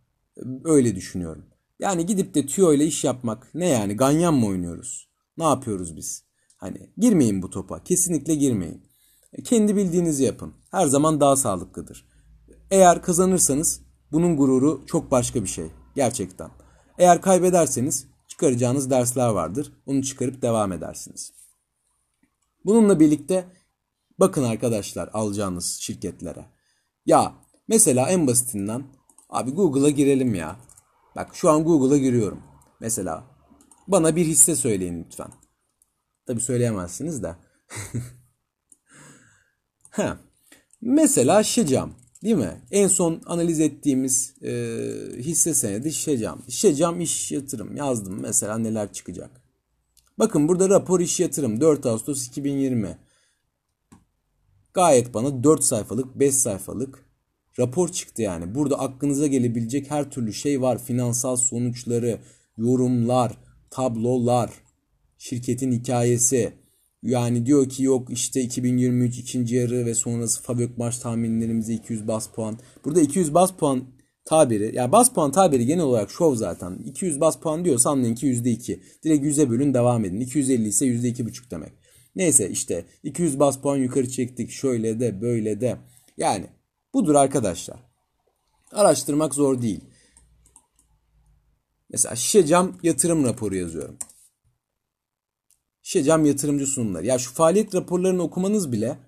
Öyle 0.65 0.97
düşünüyorum. 0.97 1.45
Yani 1.79 2.07
gidip 2.07 2.35
de 2.35 2.47
tüyo 2.47 2.73
ile 2.73 2.87
iş 2.87 3.05
yapmak 3.05 3.55
ne 3.55 3.69
yani 3.69 3.97
ganyan 3.97 4.35
mı 4.35 4.47
oynuyoruz? 4.47 5.09
Ne 5.39 5.45
yapıyoruz 5.45 5.97
biz? 5.97 6.25
Hani 6.57 6.93
girmeyin 6.99 7.43
bu 7.43 7.51
topa. 7.51 7.85
Kesinlikle 7.85 8.35
girmeyin. 8.35 8.83
Kendi 9.45 9.77
bildiğinizi 9.77 10.25
yapın. 10.25 10.55
Her 10.71 10.87
zaman 10.87 11.21
daha 11.21 11.37
sağlıklıdır. 11.37 12.09
Eğer 12.71 13.03
kazanırsanız 13.03 13.81
bunun 14.13 14.37
gururu 14.37 14.83
çok 14.87 15.11
başka 15.11 15.43
bir 15.43 15.49
şey. 15.49 15.67
Gerçekten. 15.97 16.51
Eğer 16.99 17.23
kaybederseniz 17.23 18.07
çıkaracağınız 18.29 18.91
dersler 18.91 19.29
vardır. 19.29 19.73
Onu 19.87 20.03
çıkarıp 20.03 20.43
devam 20.43 20.73
edersiniz. 20.73 21.33
Bununla 22.69 23.01
birlikte 23.01 23.45
bakın 24.19 24.43
arkadaşlar 24.43 25.11
alacağınız 25.13 25.79
şirketlere. 25.81 26.45
Ya 27.07 27.35
mesela 27.69 28.11
en 28.11 28.27
basitinden 28.27 28.85
abi 29.29 29.51
Google'a 29.51 29.91
girelim 29.91 30.35
ya. 30.35 30.57
Bak 31.17 31.31
şu 31.35 31.51
an 31.51 31.65
Google'a 31.65 31.99
giriyorum. 31.99 32.43
Mesela 32.81 33.25
bana 33.87 34.17
bir 34.17 34.27
hisse 34.27 34.57
söyleyin 34.57 35.05
lütfen. 35.05 35.33
Tabi 36.27 36.41
söyleyemezsiniz 36.41 37.23
de. 37.23 37.37
ha. 39.91 40.19
Mesela 40.81 41.43
Şecam 41.43 41.95
değil 42.23 42.37
mi? 42.37 42.63
En 42.71 42.89
son 42.89 43.23
analiz 43.27 43.61
ettiğimiz 43.61 44.43
e, 44.43 44.51
hisse 45.17 45.55
senedi 45.55 45.93
Şecam. 45.93 46.43
Şecam 46.49 47.01
iş 47.01 47.33
yatırım 47.33 47.77
yazdım 47.77 48.21
mesela 48.21 48.59
neler 48.59 48.93
çıkacak. 48.93 49.48
Bakın 50.19 50.49
burada 50.49 50.69
rapor 50.69 51.01
iş 51.01 51.21
yatırım 51.21 51.61
4 51.61 51.87
Ağustos 51.87 52.27
2020. 52.27 52.99
Gayet 54.75 55.15
bana 55.15 55.45
4 55.45 55.65
sayfalık 55.65 56.19
5 56.19 56.35
sayfalık 56.35 57.05
rapor 57.59 57.89
çıktı 57.89 58.23
yani. 58.23 58.55
Burada 58.55 58.79
aklınıza 58.79 59.27
gelebilecek 59.27 59.91
her 59.91 60.11
türlü 60.11 60.33
şey 60.33 60.63
var. 60.63 60.85
Finansal 60.85 61.37
sonuçları, 61.37 62.19
yorumlar, 62.57 63.33
tablolar, 63.71 64.51
şirketin 65.19 65.73
hikayesi. 65.73 66.53
Yani 67.03 67.47
diyor 67.47 67.69
ki 67.69 67.83
yok 67.83 68.11
işte 68.11 68.41
2023 68.41 69.19
ikinci 69.19 69.57
yarı 69.57 69.87
ve 69.87 69.95
sonrası 69.95 70.43
Fabök 70.43 70.79
maç 70.79 70.99
tahminlerimize 70.99 71.75
200 71.75 72.09
bas 72.09 72.29
puan. 72.29 72.59
Burada 72.85 73.01
200 73.01 73.35
bas 73.35 73.53
puan 73.53 73.85
tabiri. 74.29 74.65
Ya 74.65 74.71
yani 74.73 74.93
bas 74.93 75.13
puan 75.13 75.33
tabiri 75.33 75.67
genel 75.67 75.85
olarak 75.85 76.11
şov 76.11 76.35
zaten. 76.35 76.79
200 76.85 77.21
bas 77.21 77.39
puan 77.39 77.65
diyorsa 77.65 77.91
anlayın 77.91 78.15
ki 78.15 78.27
%2. 78.27 78.81
Direkt 79.05 79.25
100'e 79.25 79.51
bölün 79.51 79.75
devam 79.75 80.05
edin. 80.05 80.21
250 80.21 80.69
ise 80.69 80.87
%2,5 80.87 81.51
demek. 81.51 81.73
Neyse 82.17 82.51
işte 82.51 82.85
200 83.03 83.41
bas 83.41 83.59
puan 83.61 83.77
yukarı 83.77 84.09
çektik. 84.09 84.51
Şöyle 84.51 85.01
de 85.01 85.21
böyle 85.21 85.61
de. 85.61 85.77
Yani 86.17 86.47
budur 86.95 87.15
arkadaşlar. 87.15 87.79
Araştırmak 88.73 89.35
zor 89.35 89.63
değil. 89.63 89.81
Mesela 91.91 92.17
şişe 92.17 92.47
cam 92.47 92.79
yatırım 92.83 93.25
raporu 93.25 93.57
yazıyorum. 93.57 93.97
Şişe 95.83 96.05
cam 96.05 96.27
yatırımcı 96.27 96.67
sunumları. 96.67 97.07
Ya 97.07 97.19
şu 97.19 97.35
faaliyet 97.35 97.75
raporlarını 97.75 98.23
okumanız 98.23 98.73
bile 98.73 98.99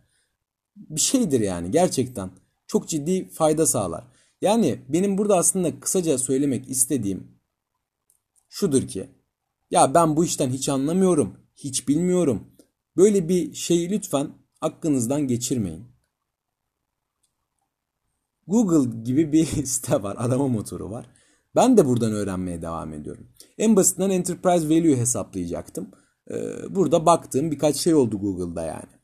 bir 0.77 1.01
şeydir 1.01 1.41
yani 1.41 1.71
gerçekten. 1.71 2.31
Çok 2.67 2.89
ciddi 2.89 3.29
fayda 3.29 3.67
sağlar. 3.67 4.05
Yani 4.41 4.81
benim 4.89 5.19
burada 5.19 5.37
aslında 5.37 5.81
kısaca 5.81 6.19
söylemek 6.19 6.71
istediğim 6.71 7.41
şudur 8.49 8.89
ki 8.89 9.09
ya 9.71 9.95
ben 9.95 10.17
bu 10.17 10.25
işten 10.25 10.51
hiç 10.51 10.69
anlamıyorum, 10.69 11.37
hiç 11.57 11.89
bilmiyorum. 11.89 12.47
Böyle 12.97 13.29
bir 13.29 13.55
şeyi 13.55 13.91
lütfen 13.91 14.31
aklınızdan 14.61 15.27
geçirmeyin. 15.27 15.85
Google 18.47 19.03
gibi 19.05 19.33
bir 19.33 19.47
site 19.65 20.03
var, 20.03 20.17
arama 20.19 20.49
motoru 20.49 20.91
var. 20.91 21.07
Ben 21.55 21.77
de 21.77 21.87
buradan 21.87 22.13
öğrenmeye 22.13 22.63
devam 22.63 22.93
ediyorum. 22.93 23.29
En 23.59 23.77
basitinden 23.77 24.11
enterprise 24.11 24.69
value 24.69 24.97
hesaplayacaktım. 24.97 25.91
Burada 26.71 27.07
baktığım 27.07 27.51
birkaç 27.51 27.77
şey 27.77 27.95
oldu 27.95 28.19
Google'da 28.19 28.63
yani 28.63 29.01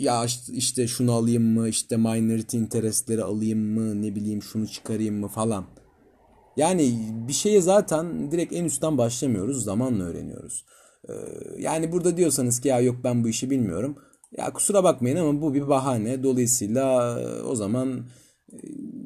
ya 0.00 0.26
işte 0.52 0.86
şunu 0.86 1.12
alayım 1.12 1.42
mı 1.42 1.68
işte 1.68 1.96
minority 1.96 2.58
interestleri 2.58 3.24
alayım 3.24 3.58
mı 3.58 4.02
ne 4.02 4.14
bileyim 4.14 4.42
şunu 4.42 4.68
çıkarayım 4.68 5.14
mı 5.14 5.28
falan. 5.28 5.64
Yani 6.56 6.94
bir 7.28 7.32
şeye 7.32 7.60
zaten 7.60 8.30
direkt 8.30 8.52
en 8.52 8.64
üstten 8.64 8.98
başlamıyoruz 8.98 9.64
zamanla 9.64 10.04
öğreniyoruz. 10.04 10.64
Ee, 11.08 11.12
yani 11.58 11.92
burada 11.92 12.16
diyorsanız 12.16 12.60
ki 12.60 12.68
ya 12.68 12.80
yok 12.80 12.96
ben 13.04 13.24
bu 13.24 13.28
işi 13.28 13.50
bilmiyorum. 13.50 13.96
Ya 14.36 14.52
kusura 14.52 14.84
bakmayın 14.84 15.16
ama 15.16 15.42
bu 15.42 15.54
bir 15.54 15.68
bahane. 15.68 16.22
Dolayısıyla 16.22 17.20
e, 17.20 17.42
o 17.42 17.54
zaman 17.54 17.98
e, 18.52 18.58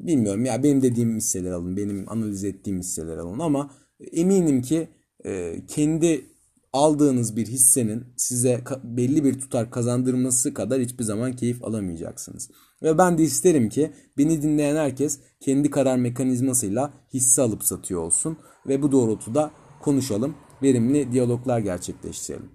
bilmiyorum 0.06 0.44
ya 0.44 0.62
benim 0.62 0.82
dediğim 0.82 1.16
hisseler 1.16 1.50
alın, 1.50 1.76
benim 1.76 2.08
analiz 2.08 2.44
ettiğim 2.44 2.78
hisseler 2.78 3.16
alın 3.16 3.38
ama 3.38 3.70
eminim 4.12 4.62
ki 4.62 4.88
e, 5.26 5.56
kendi 5.68 6.33
aldığınız 6.74 7.36
bir 7.36 7.46
hissenin 7.46 8.04
size 8.16 8.60
belli 8.84 9.24
bir 9.24 9.38
tutar 9.38 9.70
kazandırması 9.70 10.54
kadar 10.54 10.80
hiçbir 10.80 11.04
zaman 11.04 11.32
keyif 11.32 11.64
alamayacaksınız. 11.64 12.50
Ve 12.82 12.98
ben 12.98 13.18
de 13.18 13.22
isterim 13.22 13.68
ki 13.68 13.92
beni 14.18 14.42
dinleyen 14.42 14.76
herkes 14.76 15.20
kendi 15.40 15.70
karar 15.70 15.96
mekanizmasıyla 15.96 16.92
hisse 17.14 17.42
alıp 17.42 17.64
satıyor 17.64 18.02
olsun 18.02 18.36
ve 18.68 18.82
bu 18.82 18.92
doğrultuda 18.92 19.50
konuşalım, 19.82 20.34
verimli 20.62 21.12
diyaloglar 21.12 21.58
gerçekleştirelim. 21.58 22.50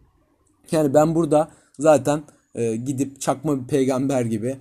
Yani 0.72 0.94
ben 0.94 1.16
burada 1.16 1.52
zaten 1.80 2.24
e, 2.56 2.76
gidip 2.76 3.22
çakma 3.22 3.62
bir 3.62 3.68
peygamber 3.68 4.22
gibi 4.22 4.58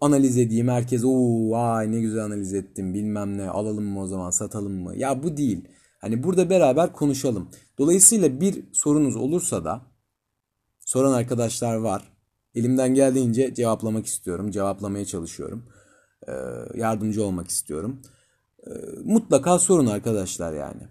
analiz 0.00 0.38
edeyim. 0.38 0.68
Herkes 0.68 1.02
o 1.04 1.50
ay 1.56 1.92
ne 1.92 2.00
güzel 2.00 2.24
analiz 2.24 2.54
ettim 2.54 2.94
bilmem 2.94 3.38
ne 3.38 3.48
alalım 3.48 3.84
mı 3.84 4.00
o 4.00 4.06
zaman 4.06 4.30
satalım 4.30 4.82
mı? 4.82 4.96
Ya 4.96 5.22
bu 5.22 5.36
değil. 5.36 5.64
Hani 6.00 6.22
burada 6.22 6.50
beraber 6.50 6.92
konuşalım. 6.92 7.48
Dolayısıyla 7.78 8.40
bir 8.40 8.64
sorunuz 8.72 9.16
olursa 9.16 9.64
da 9.64 9.82
soran 10.80 11.12
arkadaşlar 11.12 11.76
var. 11.76 12.12
Elimden 12.54 12.94
geldiğince 12.94 13.54
cevaplamak 13.54 14.06
istiyorum. 14.06 14.50
Cevaplamaya 14.50 15.04
çalışıyorum. 15.04 15.64
Ee, 16.28 16.32
yardımcı 16.74 17.24
olmak 17.24 17.48
istiyorum. 17.48 18.02
Ee, 18.66 18.70
mutlaka 19.04 19.58
sorun 19.58 19.86
arkadaşlar 19.86 20.52
yani. 20.52 20.82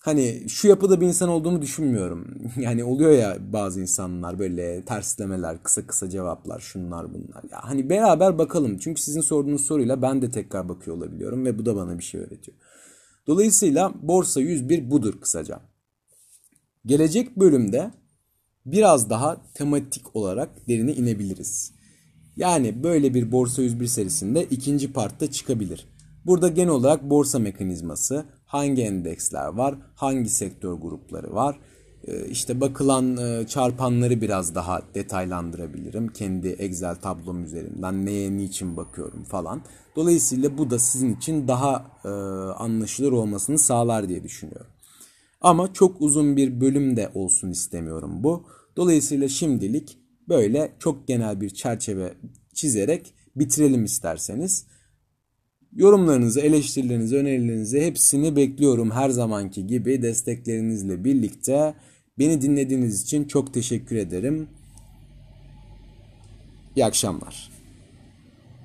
Hani 0.00 0.48
şu 0.48 0.68
yapıda 0.68 1.00
bir 1.00 1.06
insan 1.06 1.28
olduğumu 1.28 1.62
düşünmüyorum. 1.62 2.34
Yani 2.56 2.84
oluyor 2.84 3.12
ya 3.12 3.36
bazı 3.52 3.80
insanlar 3.80 4.38
böyle 4.38 4.84
terslemeler, 4.84 5.62
kısa 5.62 5.86
kısa 5.86 6.10
cevaplar, 6.10 6.60
şunlar 6.60 7.14
bunlar. 7.14 7.42
Ya 7.50 7.58
hani 7.62 7.90
beraber 7.90 8.38
bakalım. 8.38 8.78
Çünkü 8.78 9.02
sizin 9.02 9.20
sorduğunuz 9.20 9.66
soruyla 9.66 10.02
ben 10.02 10.22
de 10.22 10.30
tekrar 10.30 10.68
bakıyor 10.68 10.96
olabiliyorum 10.96 11.44
ve 11.44 11.58
bu 11.58 11.66
da 11.66 11.76
bana 11.76 11.98
bir 11.98 12.04
şey 12.04 12.20
öğretiyor. 12.20 12.58
Dolayısıyla 13.28 13.94
Borsa 14.02 14.40
101 14.40 14.90
budur 14.90 15.20
kısaca. 15.20 15.60
Gelecek 16.86 17.36
bölümde 17.36 17.90
biraz 18.66 19.10
daha 19.10 19.36
tematik 19.54 20.16
olarak 20.16 20.68
derine 20.68 20.92
inebiliriz. 20.92 21.72
Yani 22.36 22.82
böyle 22.82 23.14
bir 23.14 23.32
Borsa 23.32 23.62
101 23.62 23.86
serisinde 23.86 24.44
ikinci 24.44 24.92
partta 24.92 25.30
çıkabilir. 25.30 25.88
Burada 26.26 26.48
genel 26.48 26.70
olarak 26.70 27.10
borsa 27.10 27.38
mekanizması, 27.38 28.24
hangi 28.44 28.82
endeksler 28.82 29.46
var, 29.46 29.74
hangi 29.94 30.30
sektör 30.30 30.72
grupları 30.72 31.34
var, 31.34 31.58
işte 32.30 32.60
bakılan 32.60 33.16
e, 33.16 33.46
çarpanları 33.46 34.20
biraz 34.20 34.54
daha 34.54 34.82
detaylandırabilirim. 34.94 36.08
Kendi 36.08 36.48
Excel 36.48 36.94
tablom 36.94 37.44
üzerinden 37.44 38.06
neye 38.06 38.36
niçin 38.36 38.76
bakıyorum 38.76 39.24
falan. 39.24 39.62
Dolayısıyla 39.96 40.58
bu 40.58 40.70
da 40.70 40.78
sizin 40.78 41.16
için 41.16 41.48
daha 41.48 41.86
e, 42.04 42.08
anlaşılır 42.58 43.12
olmasını 43.12 43.58
sağlar 43.58 44.08
diye 44.08 44.22
düşünüyorum. 44.22 44.70
Ama 45.40 45.72
çok 45.72 46.00
uzun 46.00 46.36
bir 46.36 46.60
bölüm 46.60 46.96
de 46.96 47.10
olsun 47.14 47.50
istemiyorum 47.50 48.22
bu. 48.22 48.46
Dolayısıyla 48.76 49.28
şimdilik 49.28 49.98
böyle 50.28 50.72
çok 50.78 51.08
genel 51.08 51.40
bir 51.40 51.50
çerçeve 51.50 52.14
çizerek 52.54 53.14
bitirelim 53.36 53.84
isterseniz. 53.84 54.66
Yorumlarınızı, 55.72 56.40
eleştirilerinizi, 56.40 57.16
önerilerinizi 57.16 57.80
hepsini 57.80 58.36
bekliyorum 58.36 58.90
her 58.90 59.10
zamanki 59.10 59.66
gibi 59.66 60.02
desteklerinizle 60.02 61.04
birlikte. 61.04 61.74
Beni 62.18 62.42
dinlediğiniz 62.42 63.02
için 63.02 63.24
çok 63.24 63.54
teşekkür 63.54 63.96
ederim. 63.96 64.48
İyi 66.76 66.84
akşamlar. 66.84 67.57